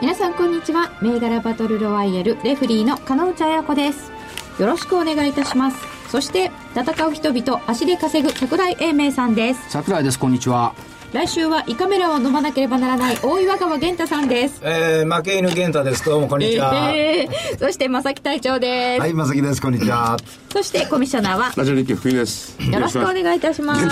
[0.00, 0.90] 皆さんこんにちは。
[1.02, 4.10] 銘柄バトルロワイヤルレフリーの金内彩子です。
[4.58, 5.76] よろしくお願いいたします。
[6.08, 9.70] そして戦う人々足で稼ぐ桜井英明さんです。
[9.70, 10.18] 桜井です。
[10.18, 10.74] こんにちは。
[11.12, 16.04] 来週は胃カメラを飲まなければならない大岩川源太さんですえー、負け犬源太です。
[16.04, 16.92] どうも、こんにちは。
[16.94, 19.60] えー、そして正木隊長です、はい、まさきです。
[19.60, 20.16] こんにちは。
[20.52, 21.52] そしてコミッショナーは？
[21.56, 22.56] ラジオ日経福井です。
[22.62, 23.82] よろしくお願いいたします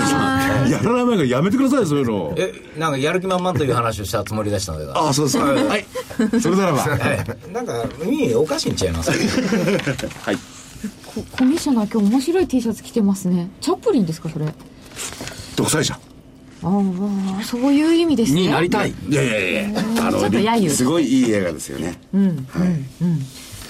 [0.71, 2.35] やらない前からやめてください、そういうの。
[2.37, 4.87] え、なんかやる気満々という話をしたつもりでしたので。
[4.93, 5.45] ああ、そうですか。
[5.45, 5.85] はい。
[6.41, 6.79] それならば。
[6.79, 6.97] は
[7.49, 7.53] い。
[7.53, 9.11] なんか、耳おかしいんちゃいます？
[9.11, 10.37] はい。
[11.05, 14.47] ココミッショナー今日面白い T シャツ着てますねチャップリンですかそれ？
[14.47, 14.53] あ
[15.57, 15.99] 独裁者。
[16.63, 18.43] あそういう意味ですね。
[18.43, 18.95] になりたい。
[19.09, 19.81] いやいやいや。
[20.09, 20.69] あちょっと揶揄。
[20.71, 21.99] すごいいい映画ですよね。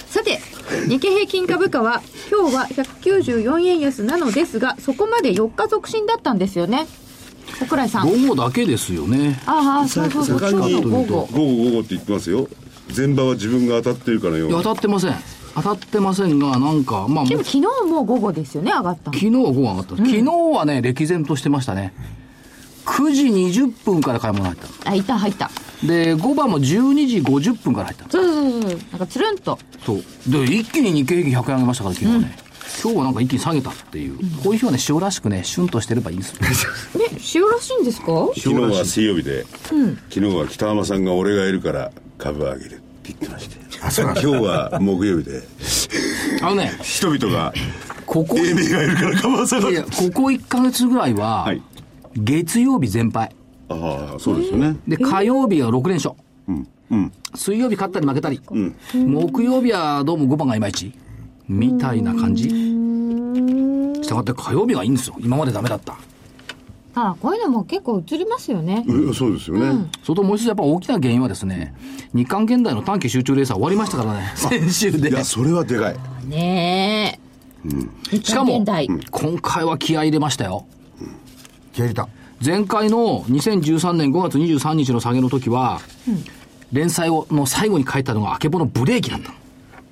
[0.07, 0.39] さて
[0.87, 2.01] 日経平均株価は
[2.31, 6.87] 今日は194円安なのですがそこまで4日続伸だったんですよね。
[7.59, 8.09] 桜井さん。
[8.09, 9.39] 午後だけですよね。
[9.45, 10.37] ああそうそうそう。
[10.39, 11.27] 今日の午後。
[11.31, 12.47] 午後午後って言ってますよ。
[12.95, 14.49] 前場は自分が当たってるかのよ。
[14.49, 15.15] 当たってません。
[15.55, 19.17] 当たってませんがなんかまあでも昨日も午後ですよね上がったの。
[19.17, 21.93] 昨日は午後上がった、昨日はね歴然としてましたね
[22.89, 25.49] 9時20分から買い物入ったあいた入った。
[25.85, 28.79] で5番も12時50分から入ったそうそうそうそう。
[28.91, 29.57] なんかつるんと。
[29.85, 30.03] そう。
[30.27, 32.37] で一気に日経平均100円上げましたから昨日はね、
[32.83, 36.41] 今日はなんか一気に下げたっていう、こういう日はね塩らしくねシュンとしてればいいんですよ。
[36.99, 38.07] ね塩らしいんですか？
[38.35, 39.45] 昨日は水曜日で、
[40.09, 43.57] 昨日は北浜さんが俺がいるから株を上げるって言ってまして。
[43.81, 45.41] 今日は木曜日で、
[46.41, 47.53] あのね人々が、
[48.05, 49.71] ここ英明がいるから株がる。
[49.71, 49.83] いや。
[49.83, 51.61] ここ1か月ぐらいは、はい
[52.23, 53.35] 月曜日全敗。
[53.69, 54.77] ああ、そうですよね。
[54.87, 56.15] で火曜日は6連勝、
[56.47, 56.51] う
[56.95, 57.11] ん。
[57.35, 58.41] 水曜日勝ったり負けたり、
[58.93, 60.91] 木曜日はどうも5番がいまいち。
[61.47, 62.49] みたいな感じ。
[62.49, 65.15] したがって火曜日がいいんですよ。
[65.19, 65.97] 今までダメだった。
[66.93, 68.83] ただこういうのも結構映りますよね。
[68.87, 69.87] うんそうですよね。
[70.03, 71.75] それともう一つやっぱ大きな原因はですね
[72.13, 74.31] 日韓現代の短期集中レースは終わりましたからね。
[74.35, 75.09] 先週で。
[75.09, 75.95] いや、それはでかい。
[76.27, 77.19] ね
[77.63, 77.69] え、
[78.09, 80.65] 日しかも韓現代、今回は気合い入れましたよ。
[82.45, 85.79] 前回の2013年5月23日の下げの時は、
[86.71, 89.35] 連載をの最後に書いたのがあけぼのブレーキだったの。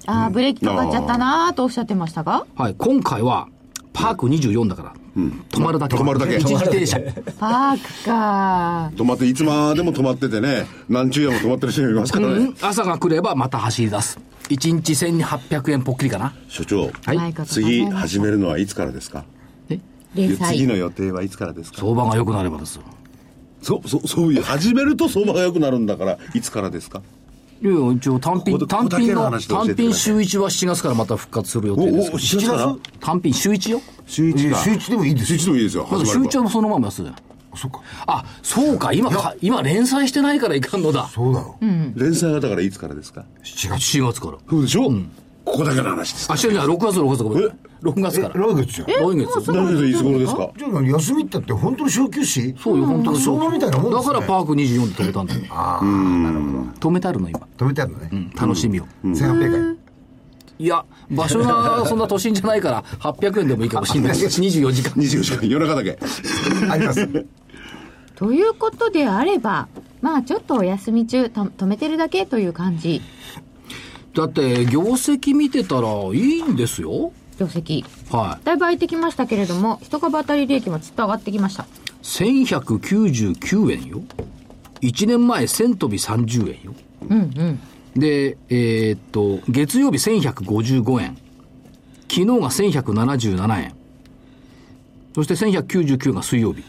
[0.05, 3.49] ああブレーキかかっちゃったなーとおっしゃってましたがはい、今回は
[3.91, 5.97] パーク24だから、止まるだけ。
[5.97, 6.37] 止まるだけ。
[6.37, 6.99] 一時停車。
[7.39, 12.51] パークか止まって、いつまでも止まっててね、何昼夜も止まってる人もいますからね。
[12.61, 14.19] 朝が来ればまた走り出す。
[14.49, 16.33] 1日1800円ぽっきりかな。
[16.47, 17.33] 所長、はい。
[17.45, 19.25] 次始めるのはいつからですか？
[20.15, 21.79] 次の予定はいつからですか？
[21.79, 22.83] 相場が良くなればですよ。
[23.61, 27.01] そう、そう、そういう、始めると相場が良くなるんだから、いつからですか？
[27.61, 32.17] いやいや、一応単品、単品の、単品週1は7月からまた復活する予定ですよ。
[32.17, 32.75] 7月から？
[32.99, 33.81] 単品週1よ。
[34.05, 34.57] 週一が。
[34.63, 35.87] 週一でもいいですよ週一でもいいですよ。
[35.91, 37.05] まず週始まれば1はそのまま安い。
[37.55, 37.81] そっか。
[38.05, 41.07] あ、そうか、今か、今連載してないからいかんのだ。
[41.07, 41.57] そうだろ。
[41.95, 43.97] 連載はだからいつからですか？7月。
[43.97, 44.37] 4月から。
[44.47, 44.93] そうでしょ？
[45.47, 46.31] ここだけの話です。
[46.31, 47.53] あ、違う違う、6月、6月、6月。
[47.83, 48.35] 6月から。
[48.35, 48.87] 来月じゃん。
[48.87, 49.51] 来月。
[49.51, 50.51] 何でいつ頃ですか？
[50.57, 52.57] じゃあ休みったって本当に小休止？
[52.57, 55.41] そうよ、本当に相場みたいなもんですねだからパーク24で止めたんだよ。
[55.49, 56.47] ああ、なるほ
[56.89, 57.39] 止めてあるの、今。
[57.39, 57.65] ど。
[57.65, 58.31] 止めてあるのね。
[58.35, 58.85] 楽しみを。
[59.05, 59.77] 1800円。
[60.59, 64.13] いや、場所がそんな都心じゃないから、800円でもいいかもしれない。
[64.13, 64.91] 24時間。
[64.93, 65.99] 24時間、夜中だけ。
[66.69, 67.07] あります。
[68.15, 69.67] ということであれば
[70.01, 73.03] まあちょっとお休み中と止めてるだけという感じ
[74.17, 77.11] だって、業績見てたらいいんですよ。
[77.39, 78.45] 業績はい。
[78.45, 81.67] だいぶ空いてきましたけれども一株当たり利益もずっと上がってきました
[82.01, 84.01] 1199円よ。
[84.81, 86.73] 1年前1000飛び30円よ。
[87.09, 87.59] うんうん
[87.95, 91.17] で、えーっと、月曜日1155円。
[92.07, 93.73] 昨日が1177円。
[95.15, 96.63] そして1199が水曜日。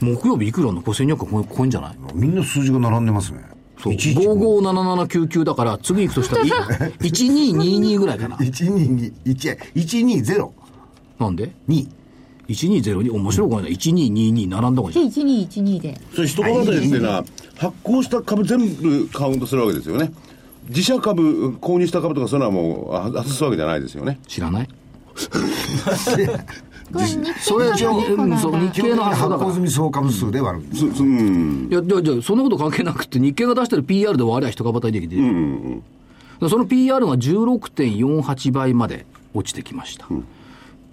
[0.00, 1.96] 木曜日いくらの5200円ここいんじゃない？
[2.14, 3.44] みんな数字が並んでますね。
[3.78, 3.92] そう。
[3.94, 4.24] 115
[4.60, 6.48] 557799だから、次行くとしたらい、
[7.00, 8.36] 1222ぐらいかな。
[8.36, 10.50] 122、1、120、
[11.18, 11.86] なんで？2。
[12.48, 13.68] ?1202、面白くないな。
[13.70, 15.10] 1222並んだ方がいい。
[15.10, 17.24] で1212でそれ一株当たりっていうのは、
[17.56, 20.12] 発行した株全部カウントするわけですよね。
[20.68, 24.18] 自社株、購入した株とかそういうのはもうあ外すわけじゃないですよね。
[24.26, 24.68] 知らない
[27.40, 30.84] それじゃあ、うん、そう、日経の発行済み総株数で割るんです。
[30.84, 31.68] うん。
[31.70, 35.16] いや、じゃあ、じゃあそんなこと関係なくて、日経が出してる PR で割りゃ一株当たりできて。
[35.16, 40.06] でその PR が16.48倍まで落ちてきました。
[40.08, 40.22] 今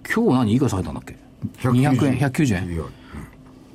[0.04, 1.16] 日何いくら下げたんだっけ
[1.60, 2.74] ?200 円、190円。
[2.74, 2.84] いや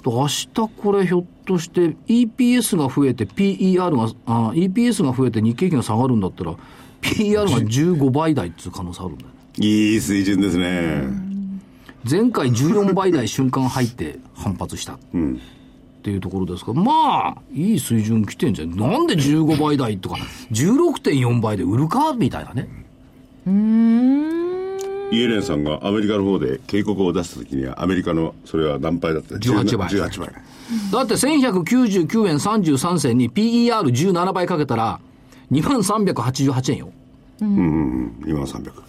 [0.03, 0.47] と明日
[0.77, 6.55] これひょっとして EPS が増えて PER が、あ EPS が増えて日経平均が下がるんだったら
[7.01, 9.35] PER が15倍台っていう可能性あるんだよね。
[9.57, 11.26] いい水準ですね。
[12.09, 15.00] 前回14倍台瞬間入って反発したっ
[16.04, 18.75] ていうところですから、まあ、いい水準来てんじゃん。
[18.75, 20.18] なんで15倍台とか、
[20.51, 22.68] 16.4倍で売るかみたいなね。
[25.12, 30.30] イエレンさんがアメリカの方で警告を出した時には、アメリカの、それは何倍だった？18倍18倍。
[30.92, 35.00] だって1199円33銭に PER17 倍かけたら、
[35.51, 36.89] 2388円よ。
[37.42, 38.86] うん、今は300。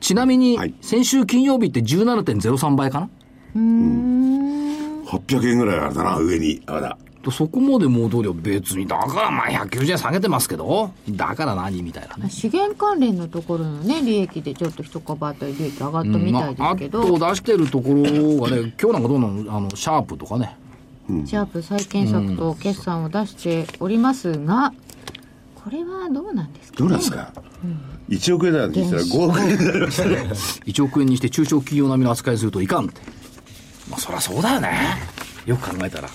[0.00, 3.10] ちなみにはい、先週金曜日って17.03倍かな
[3.54, 6.62] ？800円ぐらいあるだな、上に。
[6.66, 6.98] あら。
[7.30, 11.82] そこまで戻りゃ別に、だからまあ190円下げてますけど、だから何？
[11.82, 12.30] みたいなね。
[12.30, 20.56] 資源関連のところのね利益でちょっと一株当たり利益上がったみたいですけど、まあ、あと出してるところがね、 今日なんかどうなのあの、シャープとかね。
[21.24, 24.72] シャープ再建策と決算を出しておりますが、
[25.68, 27.32] これはどうなんですか、ね、どうなんですか、
[28.08, 30.16] ?1 億円だなんて言ったら5億円になりましたね。
[30.64, 33.02] 1億円にして中小企業並みの扱いするといかんって。
[33.90, 34.70] まあ、そりゃそうだよね。
[35.44, 36.08] よく考えたら。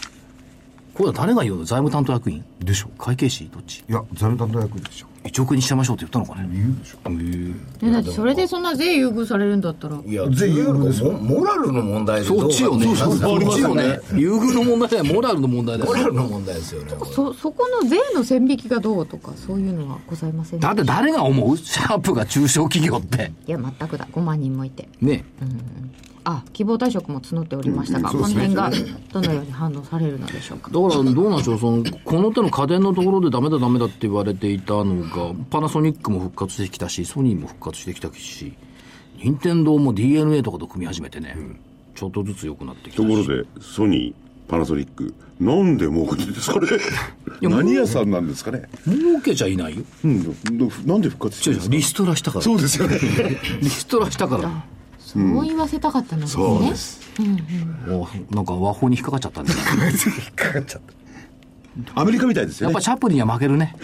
[0.95, 1.65] これは誰が言うの？
[1.65, 2.43] 財務担当役員？
[2.59, 3.47] でしょ会計士？
[3.53, 3.83] どっち？
[3.87, 6.49] いや財務担当役員でしょ ?1 億円にしちゃいましょうって言ったのかね。
[6.51, 12.95] 言うでしょねだってそれでそんな税優遇されるんだったらいや、全員モモラルの問題でそっちよね。
[12.95, 13.17] そっ
[13.53, 13.99] ちよね。
[14.15, 15.03] 優遇の問題だよ。
[15.05, 15.91] モラルの問題だよ。
[15.91, 16.91] モラルの問題ですよね。
[17.13, 21.57] そそこの税の線引きがどうとかそういうのはございませんだって誰が思う？
[21.57, 23.31] シャープが中小企業って。
[23.47, 25.23] いや全くだ5万人もいてね。
[26.25, 28.71] あ希望退職も募っておりましたが、この辺が
[29.11, 30.71] どのように反応されるのでしょうか？
[30.71, 38.53] だからどうなんでしょう、その、この手の家電のところでダメだダメだって言われていたのが、パナソニックも復活してきたし、ソニーも復活してきたし、
[39.21, 41.37] 任天堂も DNA とかと組み始めてね、
[41.95, 43.03] ちょっとずつ良くなってきたし。
[43.03, 46.67] ところで、ソニー、パナソニック、なんで儲けてるんですかね？
[47.41, 48.69] や何屋さんなんですかね？
[48.85, 49.83] 儲けちゃいないよ。
[50.05, 51.75] うん、どなんで復活してるんですか？
[51.75, 52.43] リストラしたから。
[52.43, 52.97] そうですよね。
[53.61, 54.63] リストラしたから。
[55.13, 57.01] そう言わせたかったのですね、そうです。
[57.87, 59.59] おなんか和法に引っかかっちゃったんだね。
[61.95, 62.81] アメリカみたいですよねやっぱ。
[62.81, 63.75] チャップリンには負けるね。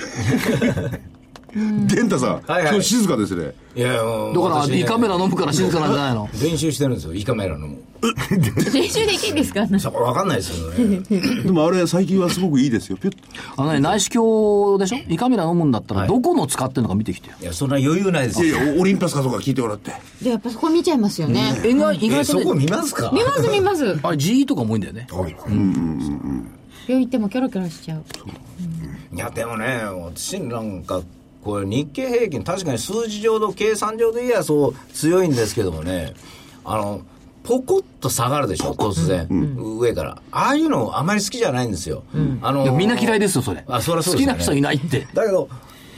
[1.54, 2.74] 玄太さん、はいはい。
[2.74, 3.54] 今日静かですね。
[3.76, 4.80] いや、だから、私ね。
[4.82, 6.30] 胃カメラ飲むから静かなんじゃないの？
[6.42, 7.68] 練習してるんですよ、胃カメラの。
[7.68, 7.78] も。
[8.74, 9.68] 練習できるんですか？
[9.80, 11.00] そこわかんないですけどね。
[11.44, 12.98] でもあれ、最近はすごくいいですよ。
[12.98, 13.18] ピュッ
[13.58, 14.98] あのね、内視鏡でしょ？
[15.12, 16.10] 胃カメラ飲むんだったら、はい。
[16.10, 17.36] どこの使ってるのか見てきてよ。
[17.42, 18.46] いや、そんな余裕ないです。
[18.46, 18.58] よ。
[18.58, 19.92] いやいや、オリンパスかとか聞いてもらって。
[20.22, 23.12] じゃあやっぱそこ見ちゃいますよね、意外意外とえそこね、見ますか？
[23.14, 24.00] 見ます見ます。
[24.04, 25.08] あれ GE とかも多いんだよね。
[26.88, 28.04] 病院行ってもキョロキョロしちゃう。
[29.16, 31.02] いや、でもね、私なんか、
[31.44, 36.14] これ日経平均、確かに数字上の計算上で言えばそう強いんですけどもね、
[36.66, 37.02] あの、
[37.44, 39.28] ポコッと下がるでしょ、突然、
[39.80, 40.22] 上から。
[40.32, 42.04] ああいうのあまり好きじゃないんですよ。
[42.42, 43.64] あのいやみんな嫌いですよ、それ。
[43.68, 45.08] あそりゃそうですよね好きな人いないって。
[45.14, 45.50] だけど、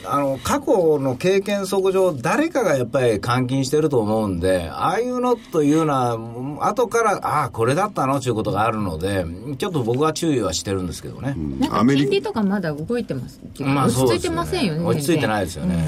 [0.05, 8.19] あの、過去の経験則上、誰かがやっぱり監禁してると思うんで、ああいうのというのは、後から、ああ、これだったの？
[8.19, 9.25] ということがあるので、
[9.57, 11.35] ちょっと僕は注意はしてるんですけどね。
[11.59, 15.87] なんかアメリ金利とかまだ動いてますまあ落ち着いてませんよね落ち着いてないいですよね。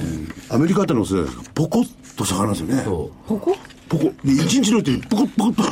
[0.50, 2.82] アメリカってのもそうですかポコッと下がるんですよね。
[2.84, 3.58] そうここ
[3.90, 4.04] ポコ。
[4.04, 5.64] で、一日のうちにポコッポコッと。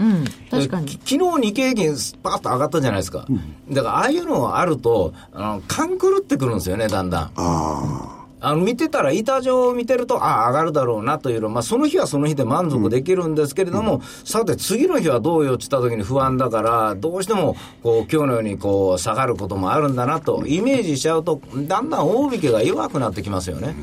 [0.00, 3.26] うん確かにき昨日日経平均スパッと上がったじゃないですか。
[3.70, 7.30] だからああいうのがあると、あの、勘狂ってくるんですよね、だんだん。
[7.36, 23.74] あの見てたら、板状を見てると、ああ、上がるだろうなというのまあ、その日はその日で満足できるんですけれども、さて、次の日はどうよって言った時に不安だから、どうしても、こう、今日のように、こう、下がることもあるんだなと、イメージしちゃうと、だんだん大引けが弱くなってきますよね。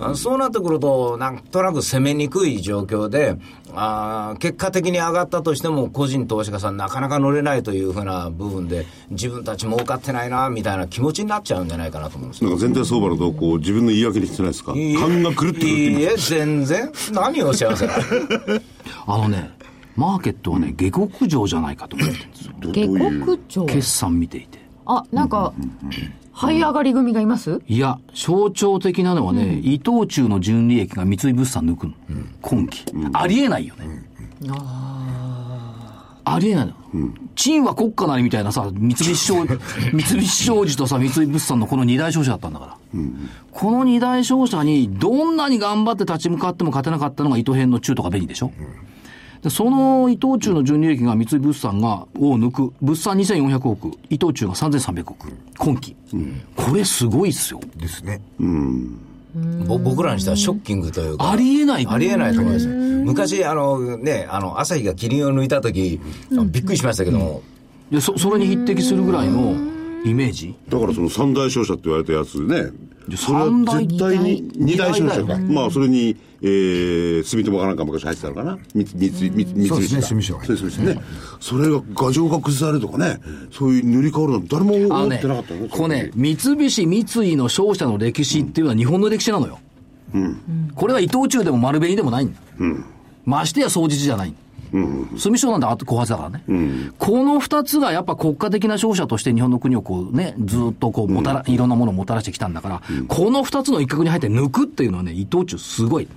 [0.00, 3.36] あそうなってくると、なんとなく攻めにくい状況で、
[3.74, 12.50] あー結果的に上がったとしても、個人投資家さん、なかなか乗れないというふうな部分で、自分たち儲かってないな、みたいな気持ちになっちゃうんじゃないかなと思うんですよ。
[12.50, 14.72] なんか全体相場の動向を自分の言い訳にしてないですか？
[14.72, 16.90] 勘が狂ってるって言いえ、全然。
[17.12, 17.92] 何をおっしゃいますか。
[19.06, 19.50] あのね、
[19.96, 22.52] マーケットはね、下克上じゃないかと思ってるんですよ。
[22.60, 22.86] ど 下
[23.26, 23.66] 克上？
[23.66, 24.58] 決算見ていて。
[24.86, 25.52] あなんか
[26.34, 27.60] 這い上がり組がいます？
[27.68, 31.92] いや、象徴的なのはね、伊藤忠の純利益が三井物産抜くの。
[32.40, 32.84] 今期。
[33.12, 34.08] ありえないよね。
[34.48, 35.49] あ
[36.38, 36.62] りえな。
[36.64, 36.74] いの。
[37.34, 39.44] 陳は国家なりみたいなさ、三菱商、
[39.92, 42.76] 三菱商事とさ、三井物産のこの二大商社だったんだから。
[43.52, 48.52] この二大商社にどんなに頑張って立ち向かっても勝てなかったのが伊藤編の中とか紅でしょ、
[49.42, 55.96] でその伊藤忠の純利益が三井物産が、を抜く、物産2400億、伊藤忠が3300億、今期。
[56.56, 57.60] これすごいっすよ。
[57.76, 58.20] ですね。
[58.38, 58.46] ぼ
[59.66, 61.30] 僕らにしてはショッキングというか。
[61.30, 62.66] ありえないありえないと思います。
[62.66, 66.00] 昔、あのね、あの、朝日がキリンを抜いた時、
[66.50, 67.42] びっくりしましたけども、
[67.90, 69.56] でそそれに匹敵するぐらいの
[70.04, 70.54] イメージ？
[70.68, 72.70] だからその三大商社って言われたやつね。
[73.08, 75.36] でそれは絶対に二大商社か。
[75.38, 78.58] まあそれに、えー、住友かなんか昔入ってたのかな？
[78.74, 81.00] 三つ、三そうですねだ住商そうですね。
[81.38, 83.20] それが牙城が崩されるとかね、
[83.52, 85.68] そういう塗り替わるなんて誰も思っあのねてなかったよね。
[85.68, 89.58] これね、三菱、三井の商社の歴史っていうのは日本の歴史なのよ。
[90.74, 92.40] これは伊藤忠でも丸紅でもないんだ。
[93.26, 94.34] ましてや総実じゃない。
[95.16, 96.42] 住商なんて後発だからね。
[96.98, 106.08] この二つがやっぱ国家的な商社として日本の国をこうね、ずっとこうもたら、いろんなものをもたらしてきたんだから、この二つの一角に入って抜くっていうのはね、伊藤忠すごい。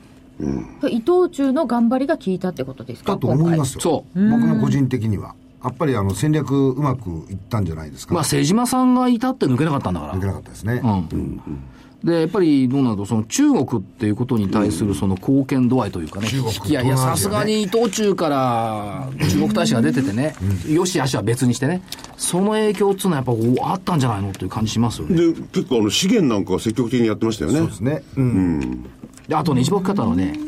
[0.89, 3.13] 伊藤忠の頑張りが効いたってことですか？
[3.13, 3.81] だと思いますよ。
[3.81, 5.35] そう僕も個人的には。
[5.63, 8.13] やっぱりあの戦略うまくいったんじゃないですか？
[8.13, 10.25] まあ、瀬島さんがいたって抜けなかったんだから抜け。
[10.27, 10.81] なかったですね。
[10.83, 11.63] うん
[12.03, 20.35] で、やっぱりどうなると、その中国っていうことに対するその貢献度合いというかね、中国いやいや、さすがに伊藤忠から中国大使が出ててね、
[20.67, 21.81] よしあしは別にしてね、
[22.17, 25.15] その影響っていうのはやっぱおあったんじゃないのっていう感じしますよね。
[25.15, 27.59] で、結構あの資源なんかは積極的にやってましたよね。
[27.59, 28.03] そうですね。
[28.17, 28.85] うん。
[29.33, 30.39] であとね、一番大きかったのはね、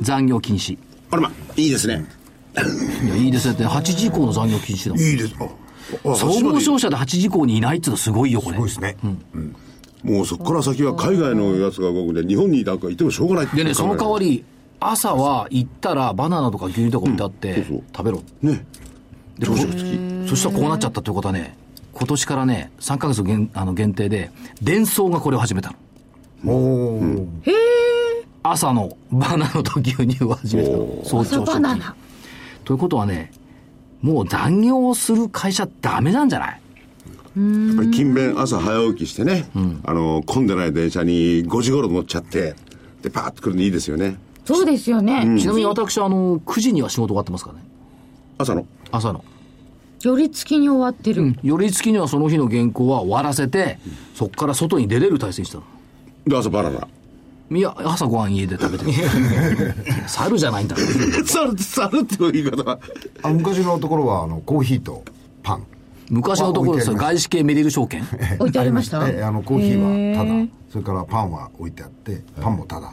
[0.00, 0.78] 残業禁止。
[1.10, 2.06] あれま、いいですね。
[3.04, 5.04] いや、いいですねって、8時以降の残業禁止だもん。
[5.04, 5.34] いいです。
[5.38, 8.68] あ、あ総合商社で8時以降にいないっていうのはすごいよ、これすごい。
[8.70, 8.96] ですね。
[10.02, 14.30] もうそこから先は海外のやつが動くんで、日本になんかいてもしょうがないってでね、その代わり。
[14.30, 14.44] り、
[14.80, 18.22] 朝は行ったらバナナとか牛乳とか置いてあって、そうそう食べろ。
[18.40, 18.64] ね。
[19.38, 20.28] で朝食付き。
[20.30, 21.58] そしたらこうなっちゃったということはね、
[21.92, 24.30] 今年からね、3ヶ月限あの限定で、
[24.62, 25.74] 電装がこれを始めた
[26.42, 26.54] の。
[26.54, 27.26] おー。
[28.42, 31.02] 朝のバナナと牛乳を始めたの。
[31.04, 31.94] 早朝朝バナナ
[32.64, 33.32] ということはね、
[34.00, 36.60] もう残業をする会社ダメなんじゃない？
[37.36, 39.48] やっぱり勤勉朝早起きしてね、
[39.84, 42.54] あの、混んでない電車に5時頃乗っちゃって、
[43.02, 44.18] で、パーッと来るのいいですよね。
[44.44, 47.64] そうですよね、ちなみに私、あの、9時には仕事終わってますからね。
[48.38, 48.66] 朝の。
[48.90, 49.24] 朝の。
[50.02, 53.78] 寄り付きに終わってる、寄り付きにはその日の原稿は終わらせて、
[54.14, 55.64] そこから外に出れる体制にしたの。
[56.26, 56.88] で、朝バナナ。
[57.50, 58.92] いや、朝ご飯家で食べてる。
[60.06, 60.76] 猿じゃないんだ。
[61.26, 62.78] 猿って、猿って言い方が。
[63.22, 65.02] あの昔のところはあのコーヒーと
[65.42, 65.64] パン。
[66.10, 68.02] 昔のところです外資系メリル証券？
[68.38, 69.08] 置いてありました？
[69.08, 72.92] ええあのコーヒーはただそれからパンは置いてあってパンもただ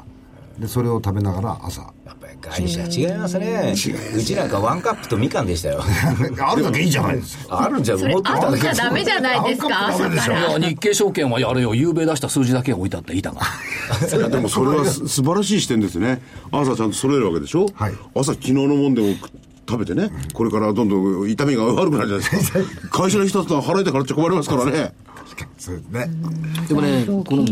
[0.59, 3.73] でそれを食べながら朝やっぱり外車違いますね。
[4.15, 5.83] うちなんかワンカップとみかんでしたよ。
[6.41, 13.41] あるだけいいじゃないですかあるんじゃ、もっとあじゃダメじゃないですか朝から日経証券はやれよ、夕べ出した数字だけが置いてあって、板が。
[14.17, 16.21] いやでもそれはす素晴らしい視点ですね。
[16.51, 17.67] 朝ちゃんと揃えるわけでしょ？
[17.75, 19.15] はい朝昨日のもんでも
[19.69, 22.59] 食べてね、これからどんどん痛みが悪くなるじゃないですか。
[23.03, 24.93] 会社の一つの払えてからっちゃ困りますからね。
[25.57, 26.09] そうですね。
[26.67, 27.45] でもね、この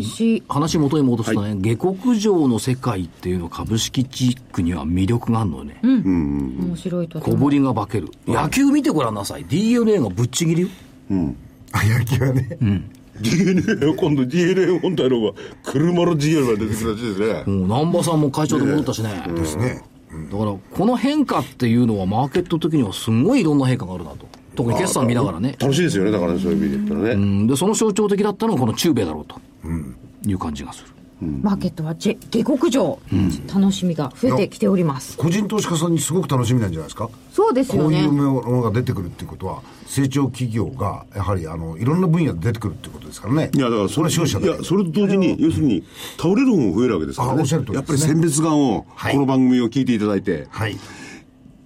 [0.47, 5.79] 話元に戻すとね、下克上の世界っていうの株式チックには魅力があるのよね。
[5.83, 7.19] 面白いと。
[7.19, 8.09] 小ぶりが化ける。
[8.27, 9.45] 野球見てごらんなさい。
[9.45, 10.67] DNA がぶっちぎりよ。
[11.71, 12.57] あ野球はね。
[13.21, 17.33] DNA 今度 DNA 本体の方が車の DNA が出てくるらしいですね。
[17.33, 19.23] もう南波さんも会長で戻ったしね。
[19.35, 19.83] ですね。
[20.31, 24.27] だから、この変化っていうのはマーケット的にはすごいいろんな変化があるなと。
[24.55, 25.55] 特に決算見ながらね。
[25.59, 27.11] 楽しいですよね、だからねそういう意味で言ったらね。
[27.11, 27.47] うん。
[27.47, 29.39] で、その象徴的だったのがこの中米だろうと。
[30.25, 30.87] いう感じがする。
[31.21, 32.99] マーケットは下克上、
[33.53, 35.17] 楽しみが増えてきております。
[35.17, 37.09] 個人投資家さんにすごく楽しみなんじゃないですか？
[37.31, 38.03] そうですよね。
[38.05, 43.49] こういうものが出てくるっていうことは成長企業がやはりあのいろんな分野で出てくるっていうことですからね。
[43.53, 45.83] いや、だからそれ、こ商社だけいや、それと同時に、要するに、
[46.17, 47.37] 倒れる方も増えるわけですからね。
[47.37, 49.13] あおっしゃる通りやっぱりですね選別眼を、はい。
[49.13, 50.77] この番組を聞いていただいて、はい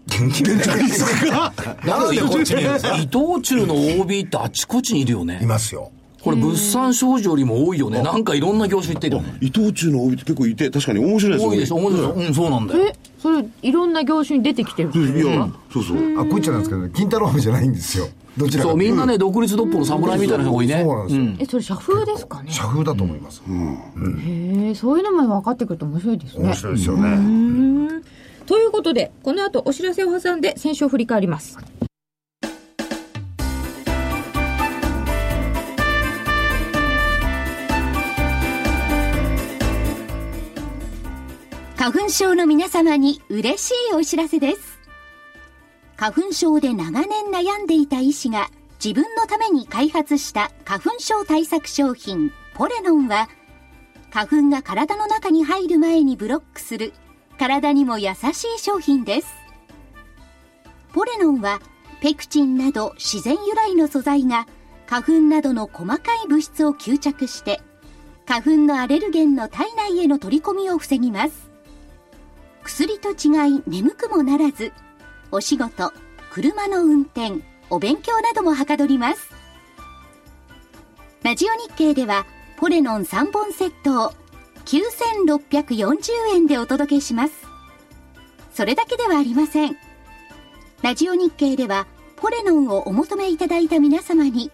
[0.10, 1.54] 元気ですか
[1.86, 5.42] なんでこっちにいるんですか伊藤忠の OB ってあちこちにいるよいね。
[5.46, 5.92] ますよ。
[6.22, 8.02] これ物産商事よりも多いよね。
[8.02, 9.38] なんかいろんな業種行ってるよね。
[9.40, 11.50] 伊藤忠の OB って結構いて、確かに面白いですよ。
[11.50, 12.28] 多いでしょ、面白いでしょ。
[12.28, 12.86] うん、そうなんだよ。
[12.88, 16.20] えそれいろんな業種に出てきてるんですいかや、そうそう。
[16.20, 18.08] あこいつなんですけどね金太郎飴じゃないんですよ。
[18.38, 20.82] どちらかそう、みんなね、独立独歩の侍みたいな人が多いね。
[20.84, 22.52] そうなんですよ、えそれ社風ですかね？
[22.52, 26.44] 社風だと思います、へえそういうのも分かってくると面白いですね。
[26.46, 28.02] 面白いですよね、
[28.50, 31.60] ということでこの後お知らせを挟んで先週を振り返ります
[41.78, 44.80] 花粉症の皆様に嬉しいお知らせです。
[45.96, 48.50] 花粉症で長年悩んでいた医師が
[48.84, 53.30] 自分のために開発した花粉症対策商品ポレノンは
[54.12, 56.92] 花粉が体の中に入る前にブロックする
[57.40, 59.28] 体にも優しい商品です。
[60.94, 61.62] ポレノンは
[62.02, 64.46] ペクチンなど自然由来の素材が
[64.86, 67.62] 花粉などの細かい物質を吸着して
[68.26, 71.50] 花粉のアレルゲンの体内への取り込みを防ぎます。
[72.64, 74.72] 薬と違い眠くもならず、
[75.32, 75.92] お仕事、
[76.30, 77.42] 車の運転、
[77.72, 79.32] お勉強などもはかどります。
[81.24, 82.28] ラジオ日経では、
[82.58, 84.14] ポレノン3本セットを
[84.66, 87.34] 9640円でお届けします。
[88.54, 89.78] それだけではありません。
[90.82, 91.88] ラジオ日経では、
[92.18, 94.52] ポレノンをお求めいただいた皆様に、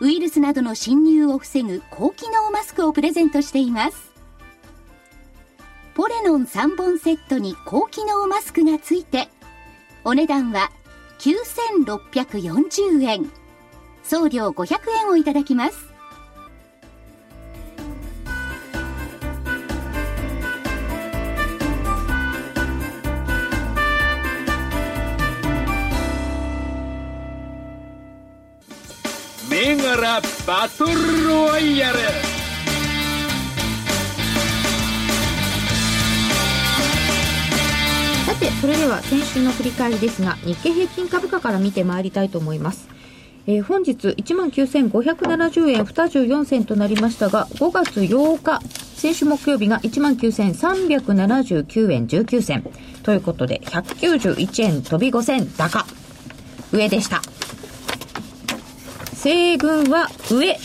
[0.00, 4.12] ウイルスなどの侵入を防ぐ高機能マスクをプレゼントしています。
[5.94, 9.28] ポレノン3本セットに高機能マスクがついて、
[10.04, 10.70] お値段は
[11.18, 13.30] 9640円。
[14.02, 15.95] 送料500円をいただきます。
[29.56, 31.98] 銘柄バトルロワイヤル。
[38.26, 42.86] さてそれでは先週の振り返りですが日経平均株価から見てまいりたいと思います、
[43.46, 48.60] えー本日1万9570円24銭となりましたが5月8日
[48.94, 52.70] 先週木曜日が1万9379円19銭。
[53.02, 55.86] ということで191円飛び5銭高。
[56.72, 57.22] 上でした。
[59.16, 60.58] 西軍は上。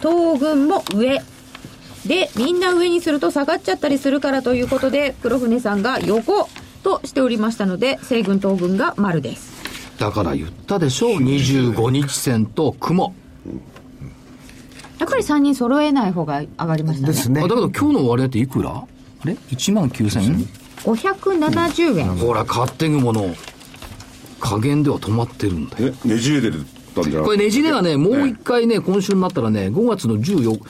[0.00, 1.22] 東軍も上。
[2.06, 6.48] でみんな上にすると下がっちゃったりするからということで黒船さんが横
[6.82, 9.52] としておりましたので西軍東軍が丸です。
[9.98, 13.14] だから言ったでしょ25日線と雲。
[14.98, 17.12] やっぱり3人揃えない方が上がりましたね。
[17.12, 17.40] ですね。
[17.40, 18.70] あだけど今日の割合っていくら？
[18.70, 18.86] あ
[19.24, 20.46] れ？1万9000
[20.82, 23.34] 570円、ほら勝手雲の
[24.40, 25.94] 加減では止まってるんだよ。
[26.06, 26.56] えねじれて
[27.02, 27.20] たんじゃ。
[27.20, 30.60] なこれねじれがねもう一ね回ね今週になったらね5月の14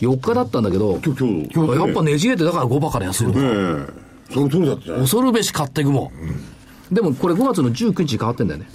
[0.00, 3.32] 4日だったんだけど今日今日やっぱねじれてだから5バから安いの。
[3.34, 3.44] かえ。
[3.48, 6.10] えその通りだった恐るべし勝手雲、
[6.90, 8.66] でもこれ5月の19日に変わってんだよね。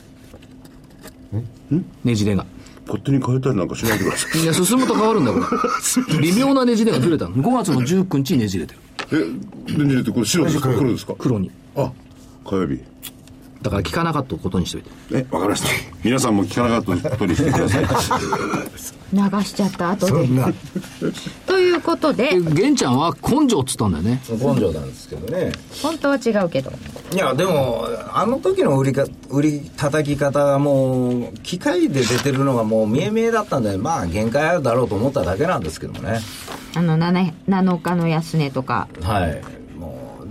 [2.03, 2.45] ねじれが。
[2.87, 4.39] 勝手に変えたりなんかしないでください。
[4.43, 5.55] いや進むと変わるんだよこ
[6.11, 6.17] れ。
[6.19, 7.35] 微妙なねじれがずれたの。
[7.35, 8.75] 5月の19日にねじれて
[9.11, 9.37] る。
[9.77, 10.69] えねじれてこれ白ですか？
[10.73, 11.13] 黒ですか？
[11.17, 11.51] 黒に。
[11.75, 11.91] あ
[12.45, 12.79] 火曜日
[13.61, 14.89] だから聞かなかったことにしといて。
[15.13, 15.67] えわかりました。
[16.03, 17.85] 皆さんも聞かなかったことにしてください。
[19.13, 20.11] 流しちゃった後で。
[20.11, 20.51] そんな。
[21.45, 22.39] ということで。
[22.39, 24.21] で玄ちゃんは根性っつったんだよね。
[24.29, 25.51] 根性なんですけどね。
[25.83, 26.71] 本当は違うけど。
[27.13, 36.19] いやでもあの時の売りか売り叩き方がもう機械で出てるのがもう見え見えだったんでまあ限界あるだろうと思っただけなんですけどもね。
[36.73, 38.87] あの 7, 7日の安値とか。
[39.03, 39.60] はい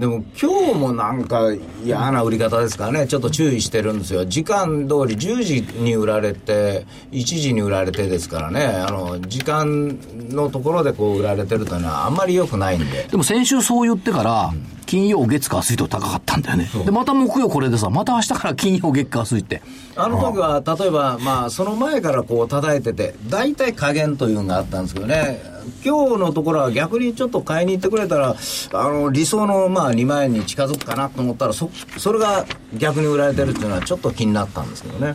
[0.00, 1.52] でも今日もなんか
[1.84, 3.06] 嫌な売り方ですからね。
[3.06, 4.24] ちょっと注意してるんですよ。
[4.24, 8.64] 時間通り10時に売られて1時に売られてですからね。
[8.64, 9.98] あの時間
[10.30, 13.08] のところでこう売られてるというのはあんまり良くないんで。
[13.10, 14.54] でも先週そう言ってから、
[14.86, 16.70] 金曜、月火水と高かったんだよね。
[16.86, 19.60] で、また木曜これでさ、また明日から金曜、月火水って。
[19.96, 28.37] あの時は例えば、まあ、その前からこう叩いてて、大体加減というのがあったんですけどね、今日のところは逆にちょっと買いに行ってくれたら、
[28.72, 35.12] あの理想のまあ2万円に近づくかなと思ったらそ、それが逆に売られてるっていうのは、ちょっと気になったんですけどね。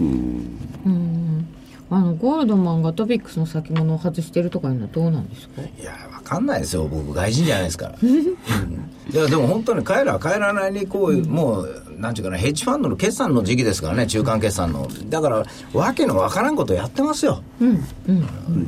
[1.92, 5.62] あのゴールドマンがトピックスの先物を外してるとかいうのはどうなんですか？
[5.62, 7.96] いや、わかんないですよ、僕、外人じゃないですから。
[8.02, 8.20] うん
[9.14, 14.88] いや、でも本当に彼らは帰らないに、こう、もう、なんていうかな、ヘッジファンドの決算の時期ですからね、中間決算の。
[15.10, 17.44] だから、わけのわからんことやってますよ。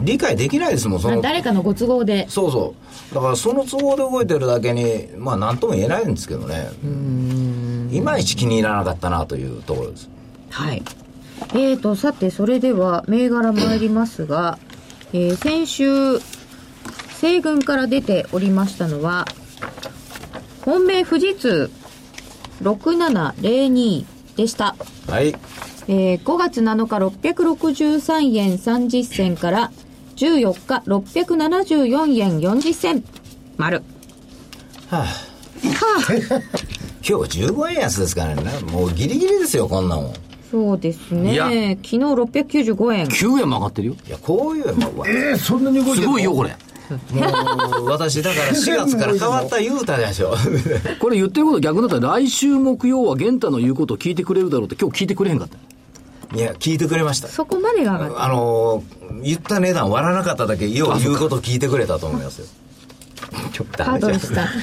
[0.04, 1.22] 理解できないですもん、そまあの。
[1.24, 2.76] 誰かのご都合でそうそ
[3.12, 3.16] う。
[3.16, 6.70] だから、その都合で動いてるだけに、まあ、なんとも言えないんですけどね。
[7.92, 10.08] いまいち気に入らなかったなというところです。
[10.52, 10.84] はい。
[11.54, 14.60] えーと、さて、それでは、銘柄参りますが、
[15.14, 16.20] えー先週、
[17.20, 19.26] 西軍から出ておりましたのは、
[20.66, 21.72] 本命富士通
[22.62, 24.76] 6702でした。
[25.08, 25.36] はい。
[25.88, 26.98] えー5月7日
[27.32, 29.72] 663円30銭から
[30.18, 33.04] 14日674円40銭
[33.56, 33.84] 丸。
[34.90, 35.08] はあ、
[37.08, 38.52] 今日15円安ですからね。
[38.72, 40.14] もうギリギリですよ、こんなもん。
[40.48, 41.78] いそうですいやね。
[41.84, 43.06] 昨日695円。
[43.08, 43.96] 9円も上がってるよ。
[44.10, 46.56] や、こういうのは、えー、そんなに動いてるすごいよ、これ。
[47.12, 50.36] もう、私、だから4月から変わった言うたでしょ。
[51.00, 55.58] これ言ってること逆だったら、来週木曜は玄太の言うことを聞いてくれるだろうって今日聞いてくれへんかった。
[56.38, 57.28] いや、聞いてくれました。
[57.28, 58.24] そこまでが上がった。
[58.24, 62.46] あのー、言った値段割らなかっただけ、よう言うこと聞いてくれたと思いますよ。
[63.52, 64.48] ちょっとハードルした。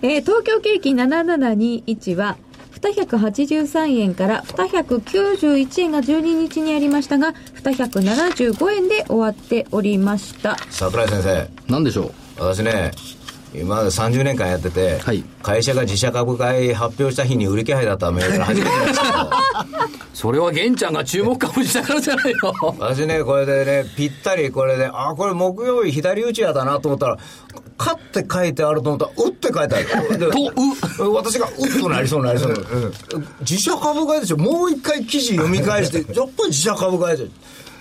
[0.00, 2.36] えー東京景気7721は
[2.80, 10.56] 283円から291円が12日にありましたが、275円で終わっておりました。
[10.70, 12.12] 桜井先生なんでしょう？
[12.38, 12.92] 私ね
[13.54, 15.24] 今まで30年間やってて、はい。
[15.42, 19.18] 会社が自社株買い発表した日に売り気配だったメールが初めて見ましたけど
[20.12, 22.52] それは玄ちゃんが注目株したからじゃないの？
[22.78, 27.18] 私ねこれでねぴったりこれであこれ木曜日左打ちやだなと思ったら
[27.78, 30.18] 「勝って書いてあると思ったら「う」って書いてある。
[30.18, 30.26] で
[30.98, 32.58] と私が「う」っとなりそうになりそうに
[33.40, 34.36] 自社株買いでしょ？
[34.36, 37.26] もう一回記事読み返してやっぱり自社株買いで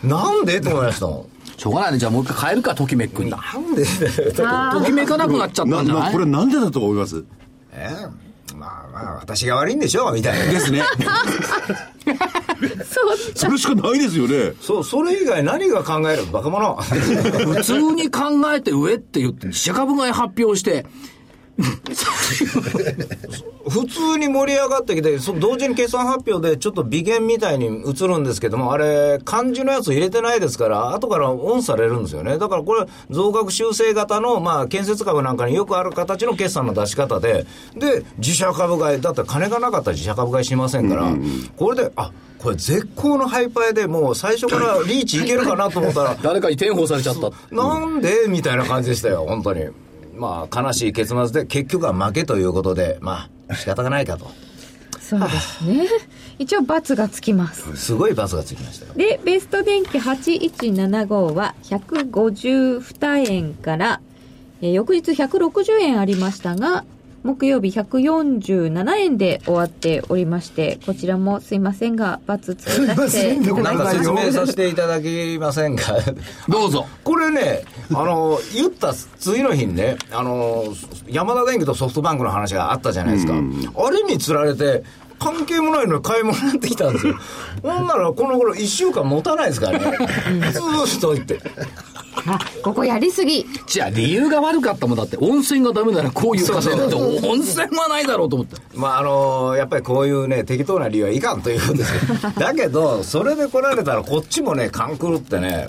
[0.04, 0.62] なんで？
[0.62, 1.98] と思いましたもんしょうがないね。
[1.98, 3.32] じゃあもう一回変えるかときめっくに。
[3.32, 6.04] なんでときめかなくなっちゃったんじゃない？
[6.04, 7.26] ななこれなんでだと思います？
[7.74, 7.90] え？
[8.56, 10.54] まあまあ私が悪いんでしょみたいな。
[10.54, 10.84] ですね。
[12.86, 14.54] そうそれしかないですよね。
[14.62, 16.76] そうそれ以外何が考えるバカ者？
[16.76, 18.22] 普通に考
[18.54, 20.86] えて上って言って自社株買い発表して
[23.68, 32.38] 普通に盛り上がってきて、そ同時に決算発表でちょっと微減みたいに映るんですけども、あれ、漢字のやつ入れてないですから、後からオンされるんですよね。
[32.38, 41.12] だからこれ、増額修正型の、まあ、建設株なんかによくある形の決算の出し方で、で、自社株買い、だって金がなかったら自社株買いしませんから、
[41.58, 48.26] これで、あ、これ絶好のハイパイでもう最初からリーチいけるかなと思ったら、 誰かに転報されちゃったなんで？
[48.28, 49.66] みたいな感じでしたよ、本当に。
[50.18, 54.32] まあ、悲しい結末で、結局は負けということで、まあ、仕方がないかと。
[55.00, 55.88] そうですね。
[56.38, 57.76] 一応罰がつきます。
[57.78, 58.94] すごい罰がつきましたよ。
[58.96, 64.02] で、ベスト電機8175は152円から、
[64.62, 66.84] えー翌日160円ありましたが、
[67.28, 75.98] 木曜日147円で終わっておりまして、こちらもすいませんが、罰つけさせていただなんかきます説明させていただけませんか
[76.48, 80.74] どうぞこれね、あの、言った次の日にね、あの、
[81.10, 83.34] 山田電機とソフトバンクの話があったじゃないですか。
[83.34, 84.84] あれにつられて、
[85.20, 87.16] 関係もないのに買い物になってきたんですよ。
[87.62, 89.98] ほんなら、この頃1週間持たないですからね。
[90.54, 91.42] ずーっと言って。
[92.26, 93.46] あ、 ここやりすぎ。
[93.68, 98.56] じゃあ理由が悪かったもんだって温泉がダメならこういう稼いだって温泉はないだろうと思って。
[98.76, 105.68] まああのやっぱりこういうね適当な理由はいかんというんですけど だけどそれで来られたらこっちもね勘狂ってね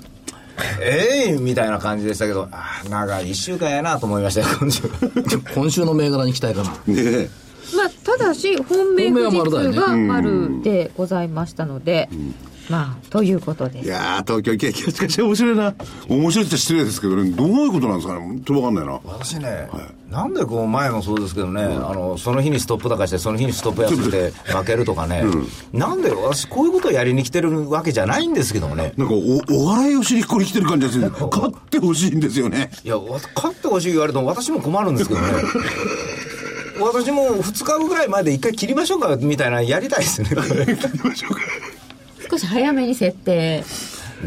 [0.81, 4.83] ええみたいな感じでしたけどああ長い1週間やなと思いましたよ今週。
[5.55, 6.71] 今週の銘柄に期待かな。
[6.71, 7.31] ねえ。
[7.77, 12.09] まあ、ただし、本命富士通が丸でございましたので、
[12.69, 13.87] まあ、ということです。
[13.87, 15.75] いやー、東京景気しかし面白いな。
[16.09, 18.21] 面白いって失礼ですけどね、どういうことなんですかね？
[18.21, 19.01] 本当わかんないな。
[19.05, 19.69] 私ね、
[20.11, 25.25] なんでこう前もそうですけどね、あのその日にストップ高してその日にストップ安して負けるとかね、
[25.73, 29.19] なんで私こういうことをやりに来てるわけじゃないんですけどもねなんかお、
[29.63, 31.11] お笑いをしにここに来てる感じがする。
[31.11, 32.71] 勝ってほしいんですよね。
[32.85, 35.27] いやわ勝ってほしい言われても私も困るんですけどね
[36.81, 40.77] 私も2日後ぐらい前で一回切りましょうかみたいなやりたいですね これ
[42.31, 43.65] 少し早めに設定。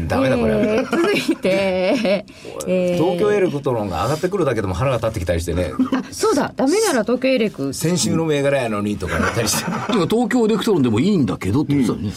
[0.08, 2.24] ダメだこれ、えー続いて、
[2.66, 2.96] えー。
[2.96, 5.72] 東京エレクトロンが上がってくるだけでも腹が立ってきたりしてね。
[5.92, 7.74] あそうだ、ダメなら東京エレク。
[7.74, 9.70] 先週の銘柄やのにとか言ったりして
[10.08, 12.12] 東京エレクトロンでもいいんだけどって言ってたよね、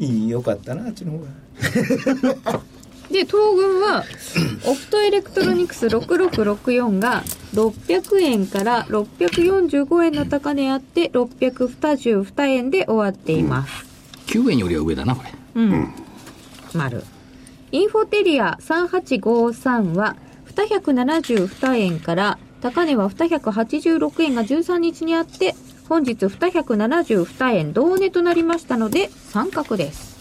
[0.00, 2.60] いいよかったなあっちの方が。
[3.10, 4.04] で、東軍は、
[4.66, 7.22] オプトエレクトロニクス6664が
[7.54, 13.93] 600円から645円の高値あって622円で終わっています。
[14.34, 15.94] 9円よりは上だなこれうん。
[16.74, 17.04] 丸。
[17.70, 20.16] インフォテリア3853は
[20.56, 25.54] 272円から高値は286円が13日にあって
[25.88, 30.14] 本日272円同値となりましたので三角です。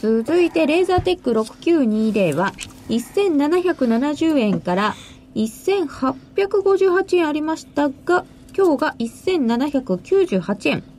[0.00, 2.52] 続いてレーザーテック6920は
[2.88, 4.94] 1770円から
[5.34, 8.24] 1858円ありましたが
[8.56, 10.93] 今日が1798円。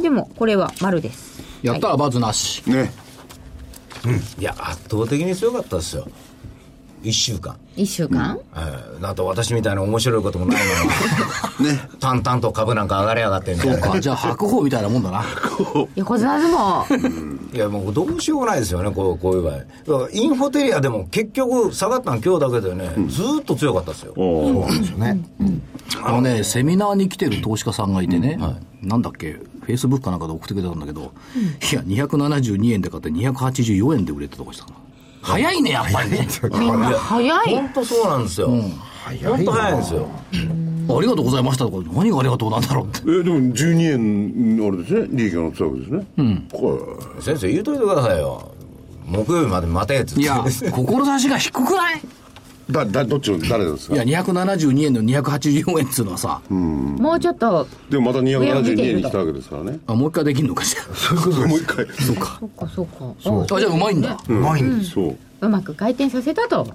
[0.00, 1.42] でもこれは丸です。
[1.62, 2.92] やったらバズなし、ね。
[4.38, 6.06] いや圧倒的に強かったですよ
[7.02, 7.56] 1週間。
[7.76, 10.62] 1週間、えーだと私みたいな面白いこともない
[11.60, 11.70] のに。
[11.72, 11.80] ね。
[12.00, 14.00] 淡々と株なんか上がりやがってみたそいうなか。
[14.00, 15.24] じゃあ白鵬みたいなもんだな。
[15.94, 17.54] 横綱相撲。
[17.54, 19.52] いやもうどうしようもないですよねこうこういう場合。
[19.54, 24.12] だからインフォテリアでも結局下がったの今日だけでね、ずーっと強かったですよ。
[24.16, 25.60] おー。
[26.02, 28.38] あのねセミナーに来てる投資家さんがいてね、
[28.82, 29.32] なんだっけ
[29.62, 31.12] フェイスブックかなんかで送ってくれたんだけど、
[31.72, 34.72] いや272円で買って284円で売れてとかしたの
[35.22, 36.28] 早いねやっぱりね。
[36.58, 37.54] みんな早い。
[37.54, 40.08] 本当そうなんですよ、本当早いんですよ。
[40.90, 43.00] ありがとうございましたとか何がありがとうなんだろうって。
[43.02, 46.06] え、でも12円、あれですね、利益が乗ってたわけですね。
[46.16, 46.48] うん。
[46.50, 48.50] こ先生言うといてくださいよ。
[49.06, 52.00] 木曜日まで待てっていや 志が低くない？
[52.70, 53.94] だ、だ、どっちの、誰ですか？
[53.94, 59.78] いや、272円の284円っつうのはさ、もうちょっとでもまた上を見272ていると円に来たわけですからね。
[59.86, 60.82] あもう一回できるのかしら。
[61.48, 61.86] もう一回。
[61.86, 62.38] そうか。
[62.40, 64.10] そっかそっかあ、じゃあうまいんだ。
[64.10, 65.16] だかうまいんですそう。
[65.40, 66.66] うまく回転させたと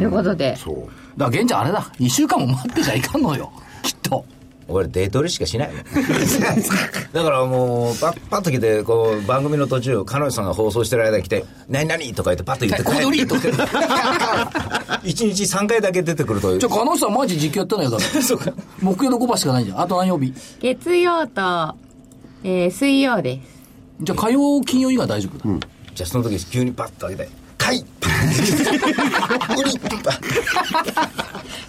[0.00, 1.82] いうことでそうら、現地あれだ。
[2.00, 3.52] 2週間も待ってちゃいかんのよ。
[3.82, 4.24] きっと。
[4.68, 5.70] 俺デートリしかしない
[7.12, 13.40] だからもうパッパッと来てこう番組の途中彼女さんが放送してる間に来て「何々?」とか言ってパッと言って小鳥とか。
[15.04, 18.20] 1日3回だけ出てくるというじゃあ、彼女さんマジ実況やったのよ、だから。
[18.22, 19.80] そうか木曜の5番しかないじゃん。
[19.80, 20.34] あと何曜日？
[20.60, 21.74] 月曜と、
[22.44, 23.58] えー水曜です
[24.02, 25.66] じゃあ火曜、金曜以外大丈夫だ。
[25.94, 27.30] じゃあその時急にパッと開けて
[27.68, 27.84] 「はい!」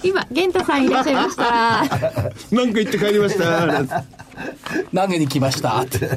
[0.03, 1.43] 今玄太さんいらっしゃいました
[2.55, 4.03] なんか言って帰りました。
[4.95, 6.07] 投げに来ましたって。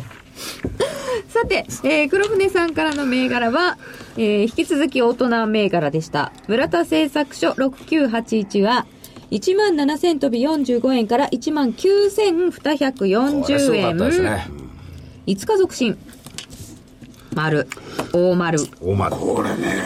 [1.28, 3.78] さて、えー黒船さんからの銘柄は、
[4.16, 6.32] えー引き続き大人銘柄でした。
[6.46, 8.86] 村田製作所6981は、
[9.32, 14.24] 1万7000飛び45円から1万これす9240ごかったです円。
[14.24, 14.46] ね
[15.26, 15.96] 5日続伸。
[17.34, 17.66] 丸。
[18.12, 18.58] 大丸。
[18.80, 19.82] 大間これね、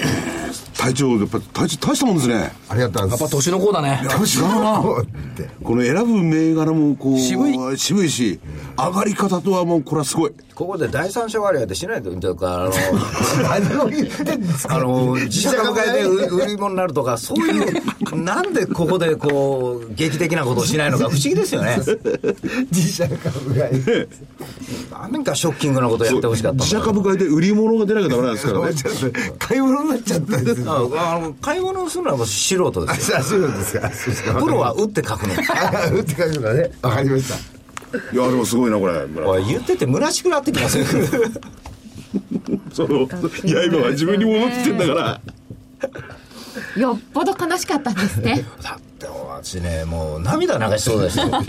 [0.86, 2.52] 隊長、やっぱ隊長大したもんですね。
[2.68, 4.00] ありがとうございますやっぱ年の子だね。
[4.02, 4.80] 違うな。
[4.80, 8.38] ってこの選ぶ銘柄もこう、渋い渋いし、
[8.76, 10.32] 上がり方とはもうこれはすごい。
[10.56, 12.70] ここで第三者割合ってしないとというかあの
[13.42, 21.76] 何を言ってんですかあの自社株買いで売売り物になるとかそういうなんでここでこう劇的なことをしないのか不思議ですよね
[22.72, 23.82] 自社株買い
[24.90, 28.74] 何かショッキングなことやってほしかった自社株買いで売り物が出なきゃダメなんですからね。
[29.38, 33.18] 買い物になっちゃったんですよああの買い物をするのは素人ですよ。
[33.18, 33.90] あそうなんですか。
[33.90, 35.34] す かプロは打って書くの。
[35.34, 36.70] あ 打って書くのね。
[36.82, 37.34] わかりました。
[38.12, 39.22] いや、でもすごいな、これ。
[39.24, 40.84] おい言ってて虚しくなってきますよ。
[42.72, 45.20] その、刃が自分に戻ってんだから。
[46.76, 48.44] よっぽど悲しかったんですね。
[48.62, 51.44] だって私ねもう涙流しそうですよもう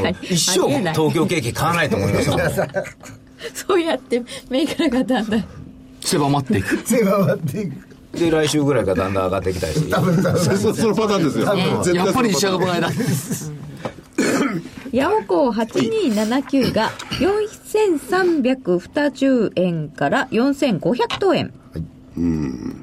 [0.00, 0.16] 確かに。
[0.28, 2.84] 一生東京ケーキ買わないと思いました
[3.54, 5.44] そうやって銘柄がだんだん。
[6.02, 6.76] 狭まっていく。
[6.86, 7.72] 狭まっていく
[8.18, 11.46] で来週ぐらいからだんだん上がってきたりして多分多分そそのパターンですよ。
[11.82, 12.90] 絶対やっぱり自社そのパターン株買いだ。
[14.92, 15.52] ヤオコー
[16.12, 21.54] 8279が4320円から4500等円。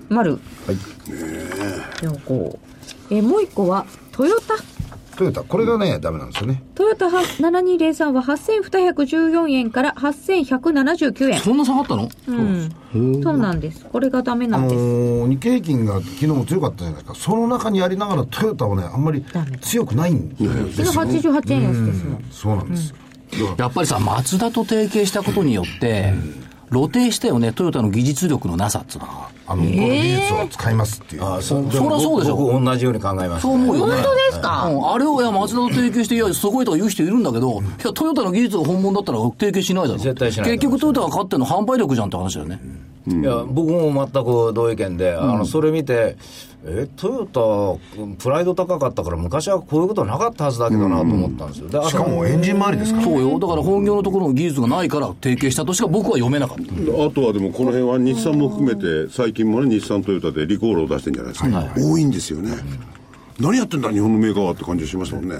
[0.10, 0.40] 丸。
[0.66, 0.78] はい。
[2.04, 3.16] ヤオコー。
[3.16, 4.56] えーもう一個は、トヨタ。
[5.20, 6.64] トヨタこれがねダメなんですよね。
[6.76, 11.40] トヨタは7203は8214円から8179円。
[11.42, 12.10] そんな下がったの？
[12.28, 13.22] うん。
[13.22, 13.38] そう。
[13.38, 13.86] なんです。
[13.86, 14.80] これがダメあのなんです。
[14.80, 17.16] ー日経平均が昨日も強かったじゃないですか。
[17.16, 19.58] その中にありながらトヨタはねあんまりダメ。
[19.58, 20.52] 強くないんですよ
[20.94, 22.26] それ88円安ですもん。
[22.32, 22.96] そうなんですよ。
[23.58, 26.14] やっぱりさ、マツダと提携したことによって、
[26.72, 29.30] 露呈したよね、トヨタの技術力のなさっつうのは。
[29.48, 31.24] あのこの技術を使いますっていう。
[31.24, 32.36] あそそりゃそうでしょ。
[32.36, 33.94] 僕同じように考えましたそう思うよね。
[33.94, 34.66] 本当ですか？
[34.68, 40.00] うん、あれをいや、マツダと提携して、いや、すごいとか言う人いるんだけど、いや、トヨタの技術が本物だったら提携しないだろ。
[40.00, 42.62] 絶対しない結局トヨタが勝ってんの販売力じゃんって話だよね。
[43.10, 46.18] いや僕も全く同意見で、あのそれ見て、
[46.66, 53.06] えトヨタ、プライド高かったから、昔はこういうことなかったはずだけどなと思ったんですよ、でしかもエンジン周りですから。
[53.06, 53.40] そうよ。
[53.40, 56.64] だから本業のところの技術がないから提携したとしか僕は読めなかった。
[56.64, 62.52] あとはでもこの辺は日産も含めて最近もね日産トヨタでリコールを出してんじゃないですか、多いんですよね、
[63.40, 65.38] 何やってんだ日本のメーカーはって感じがしましたもんね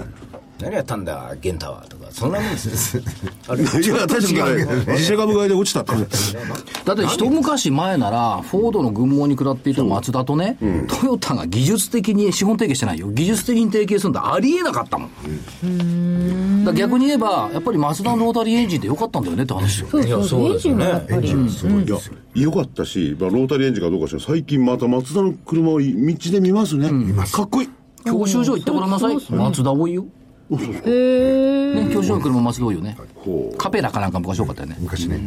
[0.62, 3.02] 何やったんだ、ゲンタはとか、そんなもんですよ。
[3.48, 3.70] あれいや
[4.06, 5.92] 確かに自社株買いで落ちたって。
[6.84, 13.10] だって一昔前なら、フォードの軍網に下っていたマツダとね、トヨタが技術的に資本提携してないよ。
[13.10, 14.34] 技術的に提携するんだ。
[14.34, 16.74] ありえなかったもん。
[16.74, 19.88] 逆に言えば、やっぱりマツダのロータリーエンジンでよかったんだよねって話よ。
[20.00, 20.84] いやそうエンですよね。
[20.84, 21.28] ジンがやっぱり。
[21.28, 21.90] い。
[21.90, 21.98] や
[22.34, 26.90] 良かったし、まあ、ロータリーエンジンかどうかしら最近またマツダの車を道で見ますね、
[27.32, 27.68] かっこいい。
[28.04, 29.16] 教習所行ってごらんなさい。
[29.30, 30.04] マツダ多いよ。
[30.56, 31.86] へー。
[31.88, 32.96] ね、教習所の車マツダ多いよね。
[33.56, 34.76] カペラかなんか昔多かったよね。
[34.80, 35.20] 昔ね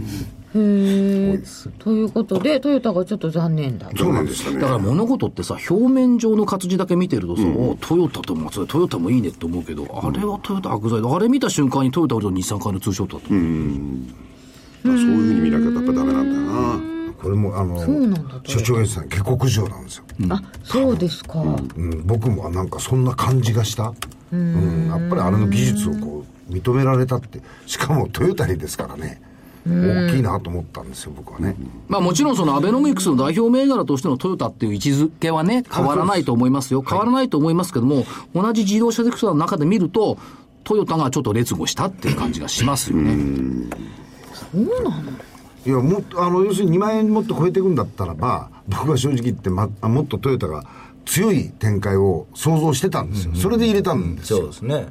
[0.56, 1.72] へー。
[1.80, 3.90] ということで、トヨタがちょっと残念だ。
[3.96, 11.16] そうなんですかねだから物事ってさ、表面上の活字だけ見てるとさ、おトヨタとマツダ、トヨタもいいねって思うけど、あれはトヨタ悪材だ。
[11.16, 13.34] あれ見た瞬間にトヨタと日産買いのツーショットだった。
[13.34, 21.40] まあそういうふうに見なきゃやっぱダメなんだよなこれもあのそうなんだ所長エさん下克上なんですよ、あ、そうですか。
[21.40, 21.46] う
[21.82, 23.94] ん、僕もなんかそんな感じがした
[24.34, 24.88] うん。
[24.90, 29.22] やっぱりあれの技術をこう認められたってしかもトヨタにですからね。
[29.66, 31.56] 大きいなと思ったんですよ僕はね。
[31.88, 36.82] まあもちろんそのアベノミクスの代表銘柄としてのトヨタっていう位置づけはね、変わらないと思いますよ。
[36.82, 40.18] 変わらないと思いますけども、同じ自動車セクターの中で見ると、
[40.66, 43.16] トヨタがちょっと劣後したっていう感じがしますよね。
[45.66, 50.66] いやもっとあの要するに2万円もっと超えていくんだったらば僕は正直言って、ま、あもっとトヨタが
[51.06, 53.36] 強い展開を想像してたんですよ。
[53.36, 54.40] それで入れたんですよ。
[54.40, 54.88] そうですね。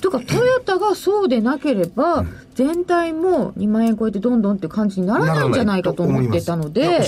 [0.00, 7.00] というか、トヨタがそうでなければ、全体も2万円超えてどんどんって感じにならないんじゃないかと思ってたので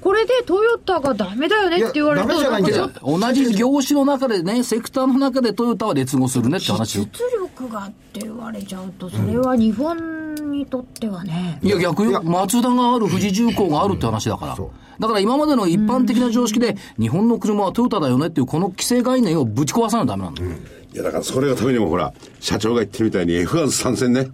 [0.00, 7.06] これでトヨタがダメだよねって言われると、同じ業種の中でね、セクターの中でトヨタは劣後するねって話よ。
[7.12, 12.22] 出力がって言われちゃうと、それは日本にとってはね、いや、逆よ。
[12.22, 14.56] 松田がある、富士重工があるって話だから。
[14.98, 20.50] だから今までの一般的な常識で、日本の車はトヨタだよねっていう、この既成概念をぶち壊さないとダメなんだよ。
[20.96, 24.30] いやだからそれがためにもほら社長が言ってるみたいに F1 参戦ね、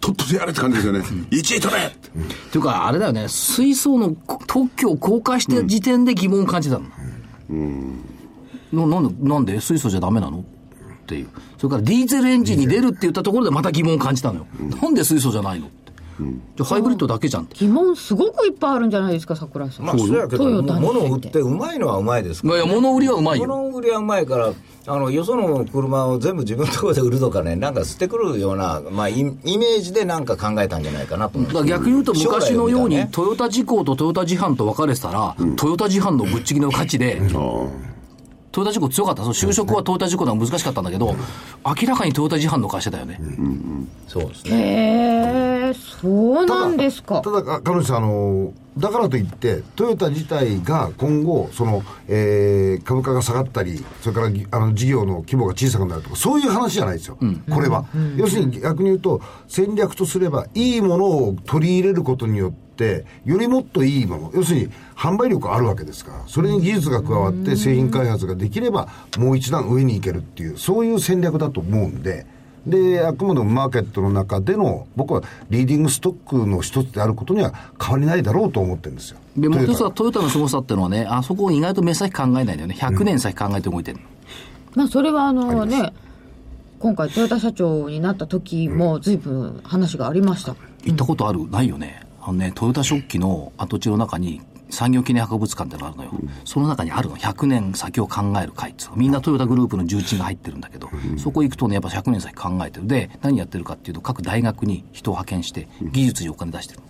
[0.00, 1.82] とっととやれって感じですよね、1位取れ。
[1.82, 1.90] っ
[2.50, 6.86] ていうか、あれだよね、水素の特許を公開して時点で疑問を感じたの。
[8.72, 9.60] ななんで、なんで？
[9.60, 10.38] 水素じゃダメなの？
[10.38, 10.42] っ
[11.06, 11.28] ていう。
[11.58, 14.46] それからディーゼルエンジンに出るって言ったところでまた疑問を感じたのよ。
[14.80, 15.68] なんで水素じゃないの？
[16.18, 17.56] じゃあハイブリッドだけじゃんって。
[17.56, 19.86] 疑問すごくいっぱいあるんじゃないですか、桜井さん。
[19.86, 23.46] まあ、そうやけど、物を売ってうまいのはうまいですからいや、物売りはうまいよ。
[23.46, 24.52] 物売りはうまいから、
[24.88, 37.20] あの、よその車を全部自分のところで売るとかね、なんか捨てくるような、まあ、イイメージでなんか考えたんじゃないかなとだから逆に言うと昔のようにトヨタ自工とトヨタ自販と分かれてたら、トヨタ自販のぶっちぎりの勝ちで、
[38.56, 39.20] トヨタ自工強かった。
[39.20, 41.14] その就職はトヨタ自工の方が難しかったんだけど、
[41.62, 43.20] 明らかにトヨタ自販の会社だよね。
[44.08, 44.50] そうですね。
[44.50, 46.08] へえ、そ
[46.42, 47.20] うなんですか。
[47.20, 57.18] ただ、か彼女さん、あの、だからといって、トヨタ自体が今後、その、えー株価が下がったり、それからぎあの事業の規模が小さくなるとか、そういう話じゃないですよ、
[57.50, 57.84] これは。
[58.16, 72.26] 要するに逆に言うと、戦略とすれば、いいものを取り入れることによって、よりもっといいもの、要するに販売力あるわけですから、それに技術が加わって製品開発ができれば、もう一段上に行けるっていう、そういう戦略だと思うんで、
[72.66, 79.18] で、あくまでもマーケットの中での、僕はリーディングストックの一つであることには変わりないだろうと思ってるんですよ。
[79.36, 82.74] で、もう一つトヨはトヨタのすごさっていうのはね、あそこを意外と目先考えないんだよね。
[82.76, 84.04] 100年先考えて動いてるの。
[84.74, 85.92] まあ、それはあのね、
[86.80, 90.56] 今回トヨタ社長になった時も随分話がありました。
[90.84, 92.02] 行ったことある、ないよね。
[92.20, 96.10] あのね、トヨタ食器の跡地の中に産業記念博物館ってのがあるのよ。
[96.44, 97.16] その中にあるの。
[97.16, 102.86] 100年先を考える会っつうのみんなトヨタグループの重鎮が入ってるんだけど、そこ行くとね、やっぱ100年先考えてる。
[102.86, 106.80] で、何やってるかっていうと、各大学に人を派遣して、技術にお金出してる。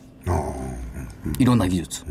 [1.38, 2.04] いろんな技術。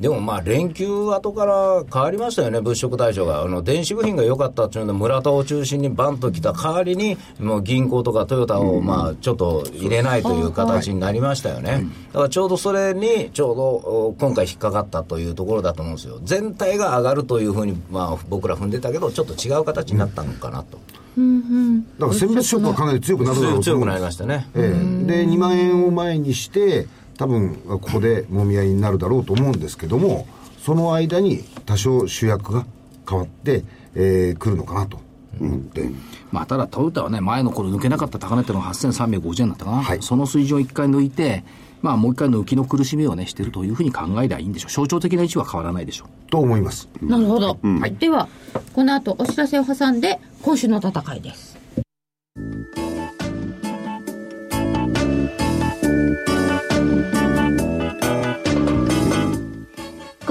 [0.00, 3.40] でもまあ、連休後から変わりましたよね、物色対象が。
[3.42, 11.86] あの、電子部品が良かったっていうので、村田を中心にバンと来た代わりに、もう銀行とかトヨタをまあ、ちょっと入れないという形になりましたよね。
[12.08, 16.18] だからちょうどそれに、ちょうどお今回引っかかったというところだと思うんですよ。
[16.24, 20.78] 全体が上がるというふうに、まあ、僕ら踏んでたけど、ちょっと違う形になったのかなと。
[21.98, 24.02] だから選別ショックはかなり強くなるだろうと強くなり。
[24.02, 24.46] ますしたね。
[24.54, 30.26] ええで、2万円を前にして、多分ここでもみ合いになるだろうと思うんですけども、
[30.58, 32.66] その間に多少主役が
[33.08, 35.00] 変わって、えー来るのかなと
[35.40, 35.88] 思って、
[36.32, 41.44] まあ、ただトヨタはね、前の頃抜けなかった高値っていうのが8350円だったかな、はいその水準を一回抜いて、
[41.82, 44.70] まあ、もう一回抜きの苦しみをね、してるというふうに考えりゃいいんでしょう。
[44.70, 46.30] 象徴的な位置は変わらないでしょう。
[46.30, 46.88] と思います。
[47.00, 47.58] なるほど。
[47.98, 48.28] では、
[48.74, 51.55] この後お知らせを挟んで、今週の戦いです。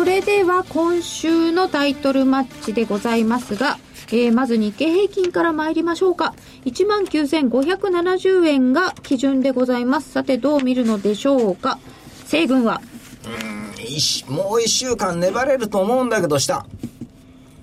[0.00, 3.78] それでは今週のタイトルマッチでございますが、
[4.08, 6.34] えーまず日経平均から参りましょうか。
[6.64, 10.10] 19,570円が基準でございます。
[10.10, 11.78] さてどう見るのでしょうか。
[12.24, 12.80] 西軍は
[13.26, 16.64] うんもう一週間粘れると思うんだけど、下。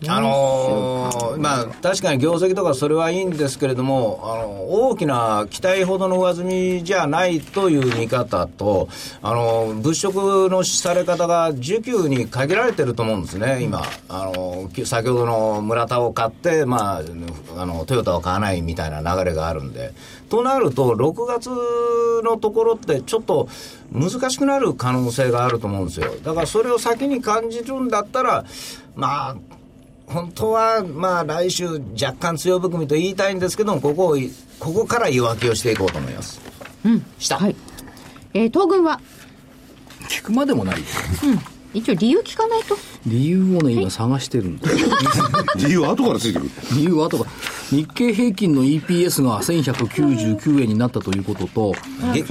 [0.05, 8.89] あのーまあ、確かに業績とかそれはいいんですけれども、あの大きな期待ほどの上積みじゃないという見方と、
[9.23, 17.01] あの物色のされ方が需給に限られてると思うんですね、今、あの先ほどの村田を買って、まあ、
[17.61, 19.93] あのトヨタを買わないみたいな流れがあるんで。
[20.29, 21.49] となると、6月
[22.23, 23.47] のところって、ちょっと
[23.91, 26.11] 難しくなる可能性があると思うんですよ。
[26.23, 28.45] だからそれを先に感じるんだったら、
[28.95, 29.56] まあ、
[30.07, 34.17] 本当は、まあ、来週、若干強含みと言いたいんですけども、ここを、
[34.59, 36.39] ここから弱気をしていこうと思います。
[36.85, 37.05] うん。
[37.19, 37.37] した。
[37.37, 37.55] はい。
[38.33, 39.01] えー、東軍は、
[40.09, 40.85] 聞くまでもないよ
[41.73, 42.77] 一応理由聞かないと。
[43.05, 44.69] 理由をね今探してるんだ
[45.57, 46.51] 理由は後からついてくる。
[46.73, 47.29] 理由はとか
[47.69, 51.73] 日経平均の EPS が1199円になったということと、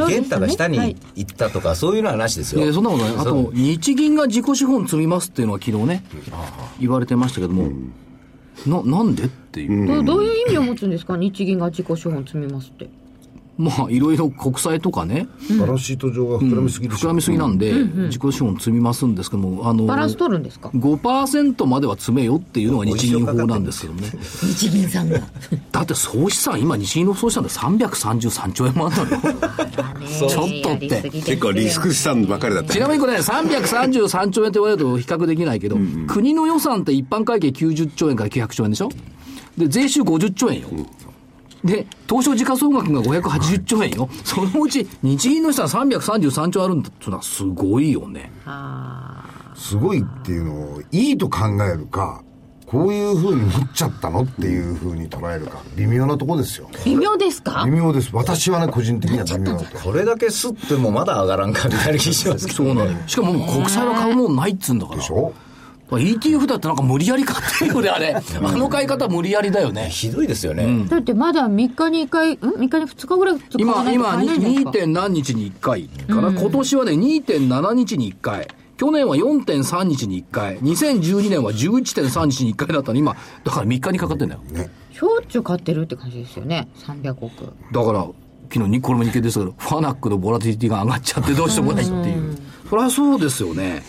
[0.08, 0.96] ゲンタが下にはい。
[1.14, 2.62] 行ったとか、そういうのはなしですよ。
[2.62, 3.16] えーそんなことない。
[3.16, 6.04] あと日銀が自己資本積みますっていうのは昨日ね
[6.80, 7.68] 言われてましたけども、
[8.66, 11.16] ななんでっていう、どうどういう意味を持つんですか？
[11.16, 12.88] 日銀が自己資本積みますって。
[13.58, 15.26] まあいろいろ国債とかね、
[15.58, 24.08] バランスシート上が膨らみすぎるし、膨らみすぎなんで、自己資本積みますんですけどもあのバランス取るんですか？5%までは積めよっていうのが日銀法なんですけどね。
[24.42, 25.20] 日銀さんが。
[25.72, 29.18] だって総資産、今日銀の総資産で333兆円もあったのよ。
[30.06, 30.32] ちょっ
[30.62, 31.10] とって。
[31.10, 38.90] 結構リスク資産ばっかりだったちなみにこれね、333兆円って言われると比較できないけど、国の予算って一般会計90兆円から900兆円でしょ？
[39.56, 40.68] で、税収50兆円よ。
[41.66, 44.08] で、東証時価総額が580兆円よ。
[44.24, 48.30] そのうち日銀の資産333兆円あるんだってのはすごいよね。
[49.54, 52.22] すごいっていうのをいいと考えるか
[52.66, 55.62] こういうふうに持っちゃったのっていうふうに捉えるか。
[55.76, 56.68] 微妙なとこですよ。
[56.84, 57.62] 微妙ですか？
[57.64, 58.10] 微妙です。
[58.12, 59.78] 私はね個人的には微妙だと。
[59.78, 62.96] これだけ吸ってもまだ上がらんかみたいな気しますけどそうなのよ。
[63.06, 64.98] しかも国債は買うもんないっつうんだから。
[64.98, 65.32] でしょ？
[65.88, 68.14] ETF だってなんか無理やり買ってるよね、あれ。
[68.14, 69.88] あの買い方無理やりだよね。
[69.88, 70.84] ひどいですよね。
[70.88, 74.64] だってまだ3日に1回、ん ?3 日に2日ぐらい使わ今、今、ないと買えないんじゃないです 2.
[74.64, 78.48] か点何日に1回かな、今年はね、2.7日に1回。
[78.76, 80.58] 去年は4.3日に1回。
[80.58, 84.40] 2012年は11.3日に1回だったの今、だから3日にかかってんだよ。
[84.92, 86.68] しょっちゅう買ってるって感じですよね。
[86.86, 87.52] 300億。
[87.72, 88.06] だから、
[88.52, 92.38] 昨日に、これも日経ですけど、ファナックのボラティリティが上がっちゃってどうしようもないっていう。
[92.68, 93.82] そりゃそうですよね。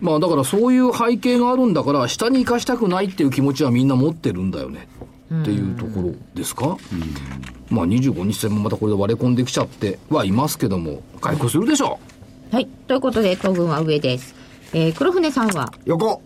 [0.00, 4.88] まあだからそういう背景があるんだから、下に行かしたくないっていう気持ちはみんな持ってるんだよね。
[5.40, 6.76] っていうところですか？
[7.70, 11.98] まあ25日線もまたこれで割れ込んできちゃってはいますけども、回復するでしょ
[12.52, 12.54] う。
[12.54, 12.66] はい。
[12.86, 14.34] ということで、東軍は上です。
[14.72, 16.22] えー、黒船さんは、横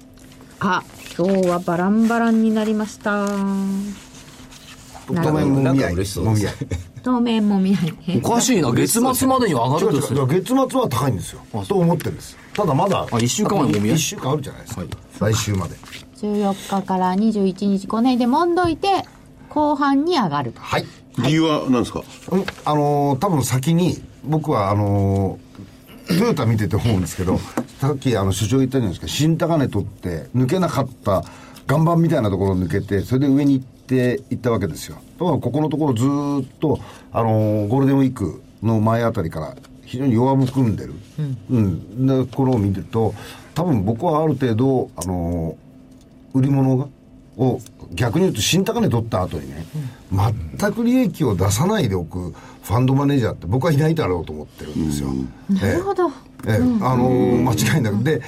[0.60, 0.82] あ、
[1.18, 3.26] 今日はバランバランになりました。
[5.06, 6.54] 当面もみ合いなんか嬉しそうですもみ合い
[7.02, 7.94] 当面も見ない。
[8.24, 10.26] おかしいな、月末までには上がるんですよ。
[10.26, 14.82] 月末は高いんですよと思ってるんですただまだあ一週間はもみ合い1週間あるじゃないですか、
[15.20, 15.74] 来週まで。
[16.20, 18.88] 14日から21日、この辺でもんどいて、
[19.48, 20.60] 後半に上がると。
[20.60, 20.84] はい。
[21.18, 22.02] 理由は何ですか？
[22.30, 27.38] うんあのー多分先に僕はあのートヨタ見てて思うんですけど
[27.80, 29.08] さっきあの所長言ったじゃないですか。
[29.08, 31.22] 新高値取って抜けなかった
[31.68, 34.96] 岩盤みたいなところを抜けてそれで上に行っていったわけですよ。
[35.18, 36.78] だからここのところずーっと
[37.12, 39.54] あのーゴールデンウィークの前あたりから
[39.92, 40.94] 非常に弱含んでる、
[41.50, 42.06] うん。
[42.06, 43.14] でこれを見ると
[43.54, 45.62] 多分僕はある程度あのー
[46.34, 46.86] 売り物が
[47.36, 47.60] を
[47.92, 49.66] 逆に言うと新高値取った後にね、
[50.58, 52.30] 全く利益を出さないでおく
[52.62, 55.10] ファンドマネージャーって僕はいないだろうと思ってるんですよ。
[55.50, 56.08] なるほど。
[56.08, 56.54] ええ。
[56.54, 58.02] あのー間違いなく。
[58.02, 58.22] で、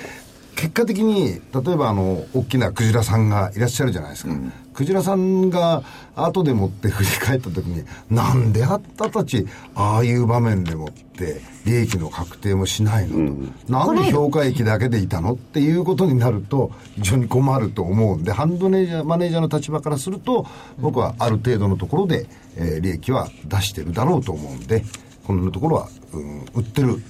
[0.55, 4.35] 結果的に、例えばあの、大きなクジラさんがいらっしゃるじゃないですか。
[4.75, 5.83] クジラさんが
[6.17, 13.35] 後でもって振り返った時に、なんであったたち、ああいう場面でもって、利益の確定もしないの
[13.67, 13.73] と。
[13.73, 20.47] なんで評価益だけでいたのっていうことになると、非常に困ると思うんで、ハンドマネージャーマネージャーの立場からすると、
[20.79, 24.85] 僕はある程度のところで、えー利益は出してるだろうと思うんで、
[25.27, 27.03] このところは、うん、売ってる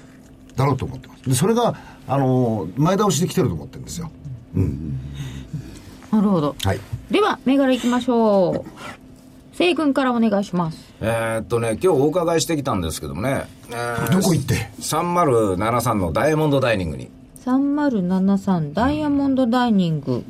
[0.55, 1.29] だろうと思ってます。
[1.29, 1.75] で、それが、
[2.07, 4.11] あのー前倒しで来てると思ってるんですよ。
[6.15, 6.55] なるほど。
[6.63, 6.81] はい。
[7.11, 8.71] では、銘柄行きましょう。
[9.53, 10.95] 西軍からお願いします。
[11.01, 17.11] えーっとね、今日お伺いしてきたんですけどもね、えーどこ行って？3073のダイヤモンドダイニングに。
[17.45, 20.25] 3073ダイヤモンドダイニング。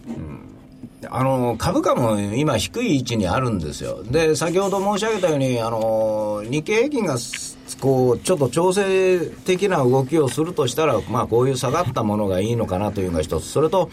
[1.11, 13.91] あの株価も今、低い位置にあるんですよ、で先ほど申し上げたように、あの日経平均がすこうちょっと調整的な動きをするとしたら、まあ、こういう下がったものがいいのかなというのが一つ、それと、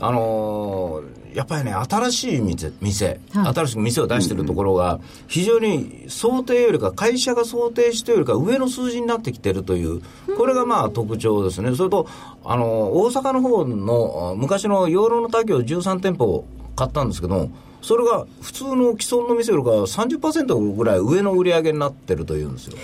[0.00, 1.02] あの
[1.34, 10.02] やっぱりね、新しい店、店はい新しく店を出してるところが、非常に想定よりか、会社が想定してよりか、上の数字になってきてるという、
[10.36, 11.74] これがまあ特徴ですね。
[11.76, 12.08] それと、
[12.44, 16.44] あの大阪の方の、昔の養老の滝を13店舗
[16.74, 17.50] 買ったんですけど、
[17.82, 22.76] それが普通の既存の店よりか30%ぐらい上の売り上げになってるというんですよ。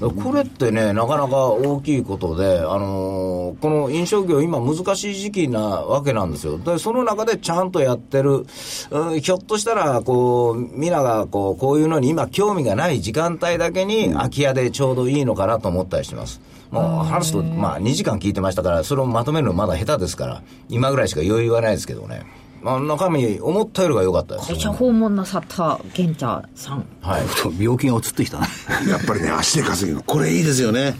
[0.00, 6.58] これってね、なかなか大きいことで、あのーこの飲食業、今、難しい時期なわけなんですよ。
[6.58, 8.46] で、その中でちゃんとやってる、
[8.90, 16.40] うんひょっとしたら、こう、皆がこう、こういうのに今、興味がない時間帯だけに、空き家でちょうどいいのかなと思ったりしてます。
[16.70, 22.22] もう話すと、まあ、2時間聞いてましたから、それをまとめるのまだ下手ですから、今ぐらいしか余裕はないですけどね。
[22.62, 24.60] まあ、中身、思ったよりが良かったです会。
[24.60, 26.84] 社訪問なさった玄茶さん。
[27.00, 27.22] はい。
[27.62, 28.46] 病気が移ってきたな。
[28.88, 30.02] やっぱりね、足で稼ぐの。
[30.02, 30.96] これいいですよね。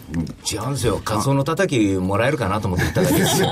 [0.51, 1.01] 違うんですよ。
[1.05, 3.49] カツオのたたきもらえるかなと思って言っただけですよ。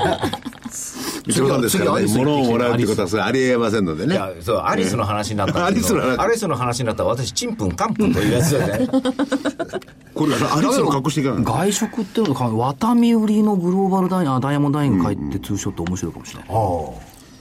[1.27, 4.15] 伊藤さんですからね、物をもらうってことはそれありえませんのでね。
[4.15, 8.87] いや、そう、アリスの話になったんですけど、アリスの話アリスの話になったら私、チンプンカンプンというやつでね。
[10.13, 11.53] これアリスの格好していかないの？
[11.53, 16.49] 外食っていうのが、ワタミ売りのグローバルダイヤダイヤモンドダイニング会ってツーショット面白いかもしれない。
[16.49, 16.57] あいう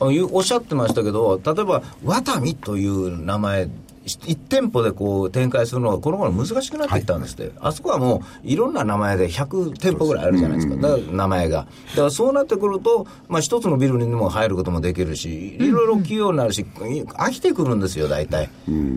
[0.00, 3.68] おっしゃってましたけど、例えば、ワタミという名前、
[4.06, 11.66] 一店舗でこう展開するのがこの頃難しくなってきたんですって、あそこはもういろんな名前で100店舗ぐらいあるじゃないですか、だから名前が。
[11.90, 18.48] だからそうなってくると、まあ、一つのビルにも入ることもできるし、いろいろ器用になるし、飽きてくるんですよ、大体。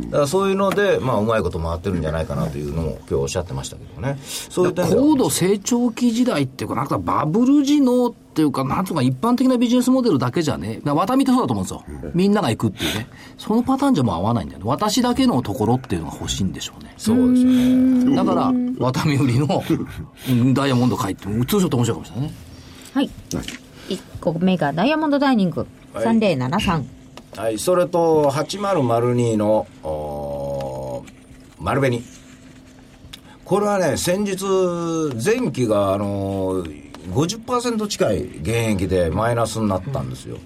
[0.10, 4.20] だからそういうので、まあ、うまいこと回ってるんじゃないかなというのも、今日おっしゃってましたけどね。
[4.22, 12.12] そうい高度成長期時代っていうか、なんかバブル時のっていうか、なんとか一般的なビジネスモデルだけじゃね、ワタミってそうだと思うんですよ。
[12.14, 13.08] みんなが行くっていうね。
[13.38, 14.66] そのパターンじゃもう合わないんだよね。
[14.66, 16.94] 私だけのところっていうのが欲しいんでしょうね。
[16.98, 18.16] そうですよね。
[18.16, 19.62] だから、ワタミ売りの
[20.30, 22.34] うんダイヤモンド会って、通常と面白いかもしれないね。
[22.94, 23.10] はい。
[23.90, 25.68] 1個目がダイヤモンドダイニング。
[25.94, 26.84] はい3073。
[27.36, 29.68] はい、それと8002の
[31.60, 32.04] 丸紅
[33.46, 34.46] これはね先日
[35.24, 40.38] 前期があのー50%近い減益でマイナスになったんですよ、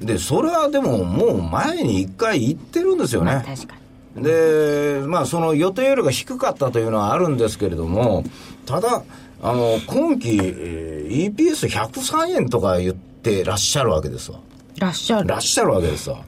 [0.00, 3.74] でそれはでももう前に1回行ってるんですよね、確か
[4.16, 4.22] に。
[4.22, 8.24] で、まあ、その予定よりが低かったというのはあるんですけれども、
[8.66, 9.02] ただ、
[9.42, 14.40] あの、今期、えー EPS103 円とか言ってらっしゃるわけですわ。
[14.78, 15.28] らっしゃる。
[15.28, 16.24] らっしゃるわけですわ。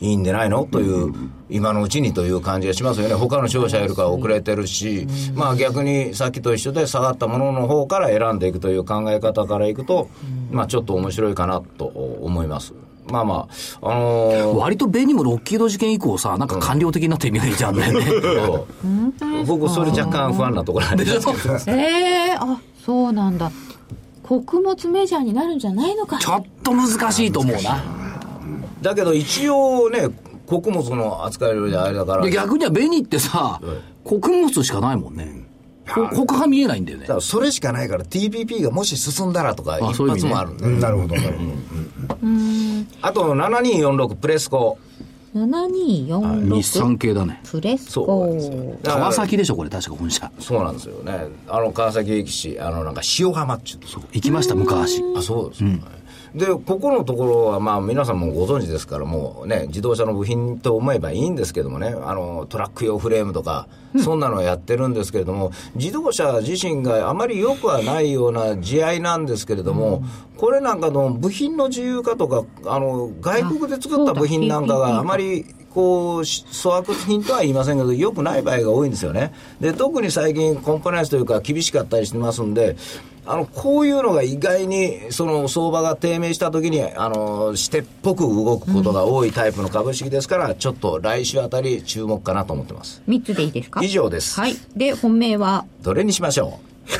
[0.00, 0.64] いいんでないの？
[0.70, 1.12] という、
[1.48, 3.14] 今のうちにという感じがしますよね。
[3.14, 10.08] 他の商社よりかは遅れてるし、まあ逆にさっきと一緒で下がったものの方から選んでいくという考え方からいくと、
[10.50, 12.74] まあちょっと面白いかなと思います。
[13.10, 13.48] まあま
[13.80, 18.04] あ、あのー割とベニもロッキード事件以降さ、なんか官僚的になってイメージあるんだよね。
[18.10, 18.66] そ
[19.42, 21.54] う僕それ若干不安なところありますけど。
[21.78, 23.52] ええあ、そうなんだ。
[24.24, 28.05] 穀物メジャーになるんじゃないのかちょっと難しいと思うな。
[28.86, 30.08] だけど一応ね、
[30.46, 33.60] 穀物の扱いよりあれだから、で逆にはベニってさ、
[34.04, 35.44] 穀物しかないもんね。
[35.88, 37.14] ほ他が見えないんだよねだか。
[37.14, 41.50] らそれしかないから TPP がもし進んだらとかあ一発もあるんで、なるほど、なるほど。
[43.02, 44.78] あと7246プレスコ
[45.34, 46.54] ?7246。
[46.54, 47.40] 日産系だね。
[47.44, 50.30] プレスそうコなんですよだから川崎でしょ、これ確か本社。
[50.38, 51.12] そうなんですよね
[51.48, 53.80] あの川崎駅市あのなんか塩浜っちゅう
[54.12, 55.02] 行きました、昔。
[55.16, 55.95] あそうですよ、ね
[56.34, 63.68] でここのところはまあ皆さんもご存知ですからもうね自動車の部品と思えばいいんですけどもねあのトラック用フレームとか、
[64.02, 70.02] そんなのをやってるんですけれども自動車自身があまり良くはないような地合いなんですけれども、
[70.36, 79.34] これなんかの部品の自由化とかあの外国で作った部品なんかがあまりこうし粗悪品とは言いませんけど、良くない場合が多いんですよね。
[79.60, 82.76] で、特に最近コンプライアンスというか厳しかったりしてますんで、
[83.26, 93.02] あの、こういうのが意外に、その相場が低迷した時に、あの、してっぽく動くことが多いタイプの株式ですから、ちょっと来週あたり注目かなと思ってます。
[93.08, 93.82] 3つでいいですか？
[93.82, 94.38] 以上です。
[94.40, 94.54] はい。
[94.76, 96.66] で、本命は、どれにしましょう？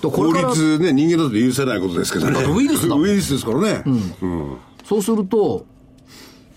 [0.00, 2.44] とこ法律ね、人間だと許せないことですけどね。
[2.44, 3.82] ウイルスだウイルスですからね。
[4.88, 5.66] そうすると、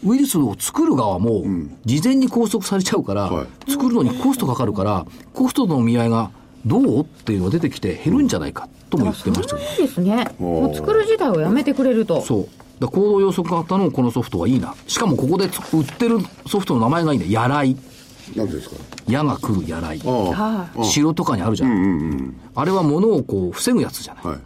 [0.05, 1.43] ウイルスを作る側も、
[1.83, 6.31] 事前に拘束されちゃうから、は作るのにコストかかるから、コストの見合いが
[6.65, 10.27] どうっていうのが出てきて減るんじゃないかとも言ってましたけどいいですね。
[10.39, 12.21] もう作る自体をやめてくれると。
[12.21, 12.47] そ
[12.79, 12.87] う。
[12.87, 14.75] 行動予測型のこのソフトはいいな。
[14.87, 16.17] しかもここで売ってる
[16.47, 17.29] ソフトの名前がいいね。
[17.29, 17.75] やらい。
[18.35, 18.75] なんていうんですか？
[19.07, 20.01] 矢が来るやらい。
[20.83, 22.35] 城とかにあるじゃん。
[22.55, 24.23] あれは物をこう防ぐやつじゃない。
[24.23, 24.27] あ。
[24.29, 24.39] はい。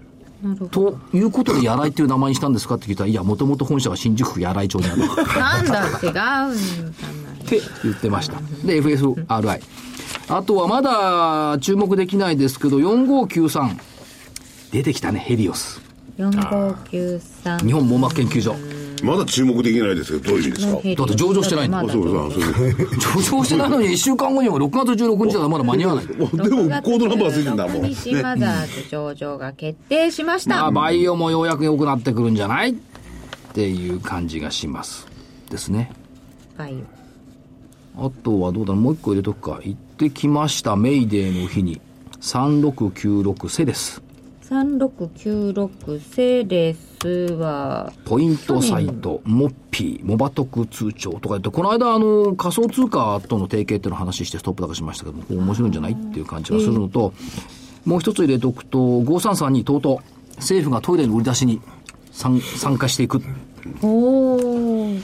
[0.72, 5.02] ということで、やらいっていう名前にしたんですかって聞いたら、いや、もともと本社が新宿区やらい町にある。
[5.40, 6.48] なんだ、違うんだ。
[6.50, 6.54] っ
[7.48, 8.40] て言ってました。
[8.66, 9.62] で、FSRI。
[10.28, 13.78] あとはまだ注目できないですけど、4593。
[14.72, 15.82] 出てきたね、ヘリオス。
[16.18, 17.66] 4593。
[17.66, 18.56] 日本網膜研究所。
[19.04, 20.74] まだ注目できないですけど、どういう意味ですか？
[20.74, 23.22] だって上場してないんだあ、そうそうそうそう。
[23.22, 26.08] 上場してないのに1週間後にも6月16日だからまだ間に合わない。
[26.08, 27.82] でも、コードナンバーついてんだもん。
[27.84, 30.56] 6日にマザーズ上場が決定しました。
[30.56, 32.76] まあ、バイオもようやく良くなってくるんじゃないっ
[33.54, 35.08] ていう感じがします。
[35.50, 35.92] ですね。
[36.58, 36.76] バイ
[37.98, 39.60] オあとはどうだろうもう一個入れとくか。
[39.64, 41.80] 行ってきました、メイデーの日に。
[42.22, 44.02] 3696セレス。
[44.50, 46.76] 3696セレ
[47.06, 57.14] スは、ポイントサイト、モッピー、モバトク通帳とか言って、この間、あの、仮想通貨との提携っていうの話してストップ高しましたけども、面白いんじゃないっていう感じがするのと、
[57.86, 61.62] もう一つ入れておくと、533にとうとう、政府がトイレの売り出しに
[62.12, 63.22] 参参加していく。
[63.82, 65.02] おー。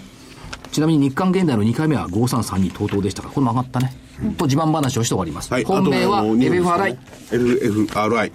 [0.72, 3.94] ちなみに日韓現代の2回目は533にとうとうでしたから、これも上がったね。
[4.38, 5.52] と自慢話をして終わります。
[5.52, 5.64] はい。
[5.64, 8.32] 本命はあとあの FFRI。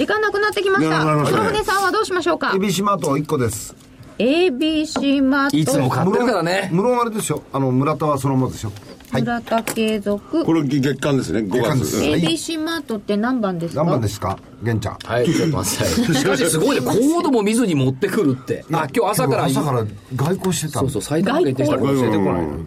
[0.00, 1.00] 時間なくなってきました。
[1.26, 3.76] 黒船さんはどうしましょうか？ABC マート1個です。
[4.18, 5.56] ?ABC マート。
[5.58, 6.70] いつも買ってるからね。
[6.72, 7.42] 無論あれですよ。
[7.52, 8.72] あの、村田はそのままですよ。
[9.10, 9.22] はい。
[9.22, 10.42] 村田継続。
[10.42, 13.82] これ月間ですね、5月間です ABC マートって何番ですか？
[13.84, 14.38] 何番ですか？
[14.62, 14.98] 玄ちゃん。
[15.04, 15.84] はい、ちょっと待って。
[16.14, 18.64] しかしすごいね、コードも見ずに持ってくるって。
[18.72, 19.44] あ、今日朝から。
[19.44, 19.84] 朝から
[20.16, 22.10] 外交してたそうそう、最短限定した外交？
[22.10, 22.58] 出てこないの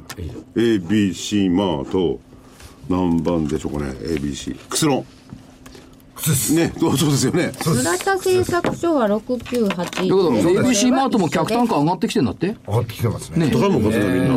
[0.55, 2.19] ABC マート、
[2.89, 4.55] 何番でしょうかね、ABC。
[4.69, 5.05] クスロン。
[6.53, 7.51] ね、そうそうですよね。
[7.65, 9.39] 村田製作所は698。
[9.39, 13.47] ということで、ABC マートも客単価上がってきてんだって上がってきてますね。
[13.47, 13.85] ね高いもん、ん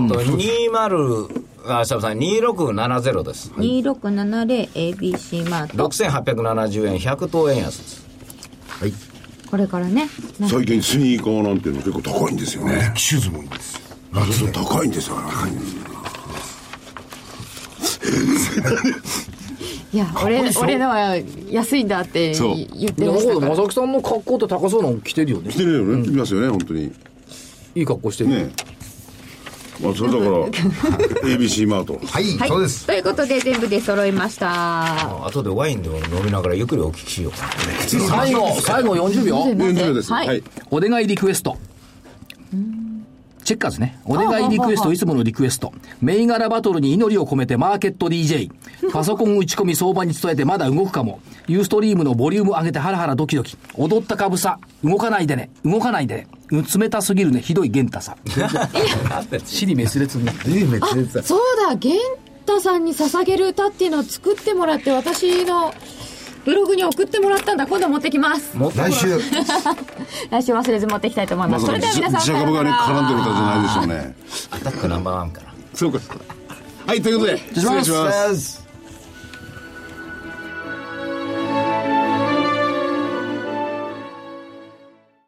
[0.09, 0.15] な。
[0.15, 3.51] と20、あ、シャブさん、2670です。
[3.53, 5.89] 2670ABC マート。
[5.89, 8.07] 6870円、100等円安です。
[8.81, 8.93] はい。
[9.49, 10.09] これからね。
[10.41, 12.93] な最近スニーカーなんていうの結構高いんですよね。
[12.97, 13.81] シューズもいいんですよ。
[14.13, 15.17] 夏の高いんですよ。
[19.93, 21.17] いや、俺、俺のは
[21.51, 23.49] 安いんだってそう言ってましたから。
[23.49, 25.59] まさきさんの格好って高そうなの着てるよね着。
[25.59, 26.07] てるよね。
[26.07, 26.93] いますよね、本当に。
[27.75, 28.31] いい格好してる。
[28.31, 28.51] ね
[29.81, 30.31] まあ、それだから、
[31.29, 32.01] ABC マート。
[32.07, 32.49] はい、はい。
[32.49, 32.87] そうです。
[32.87, 35.27] ということで全部で揃いました。
[35.27, 37.53] 後でワインでも飲みながらゆっくりお聞きしようかな。
[37.85, 39.37] 最後、最後40秒。
[39.45, 40.13] 40秒です。
[40.13, 40.43] はいはい。
[40.71, 41.59] お願いリクエスト。
[43.47, 43.97] チェッカーズね。
[44.05, 45.73] お願いリクエスト、いつものリクエスト。
[46.03, 48.51] 銘柄バトルに祈りを込めてマーケット DJ。
[48.93, 51.21] パソコン打ち込み相場に伝えてまだ動くかも。
[51.47, 53.57] ユーストリームのボリューム上げてハラハラドキドキ。
[53.77, 54.59] 踊った株さ。
[54.83, 55.51] 動かないでね。
[55.65, 56.27] 動かないでね。
[56.51, 57.41] うん冷たすぎるね。
[57.41, 58.17] ひどいゲンタさ。
[59.47, 61.23] 尻滅裂になって。
[61.23, 61.97] そうだ、玄
[62.41, 65.73] 太さんに捧げる歌っていうのを作ってもらって、私の
[66.47, 67.67] ブログに送ってもらったんだ。
[67.67, 68.57] 今度持ってきます。
[68.77, 69.19] 来週、
[70.31, 71.59] 来週忘れず持ってきたいと思いま。
[71.59, 74.17] ますさかそれでは皆さん、自社株がね、絡んでる歌じゃないでしょうね。
[74.53, 75.53] アタックナンバーワンから。
[75.75, 75.99] そうか。
[76.87, 78.66] はい、ということで、失礼します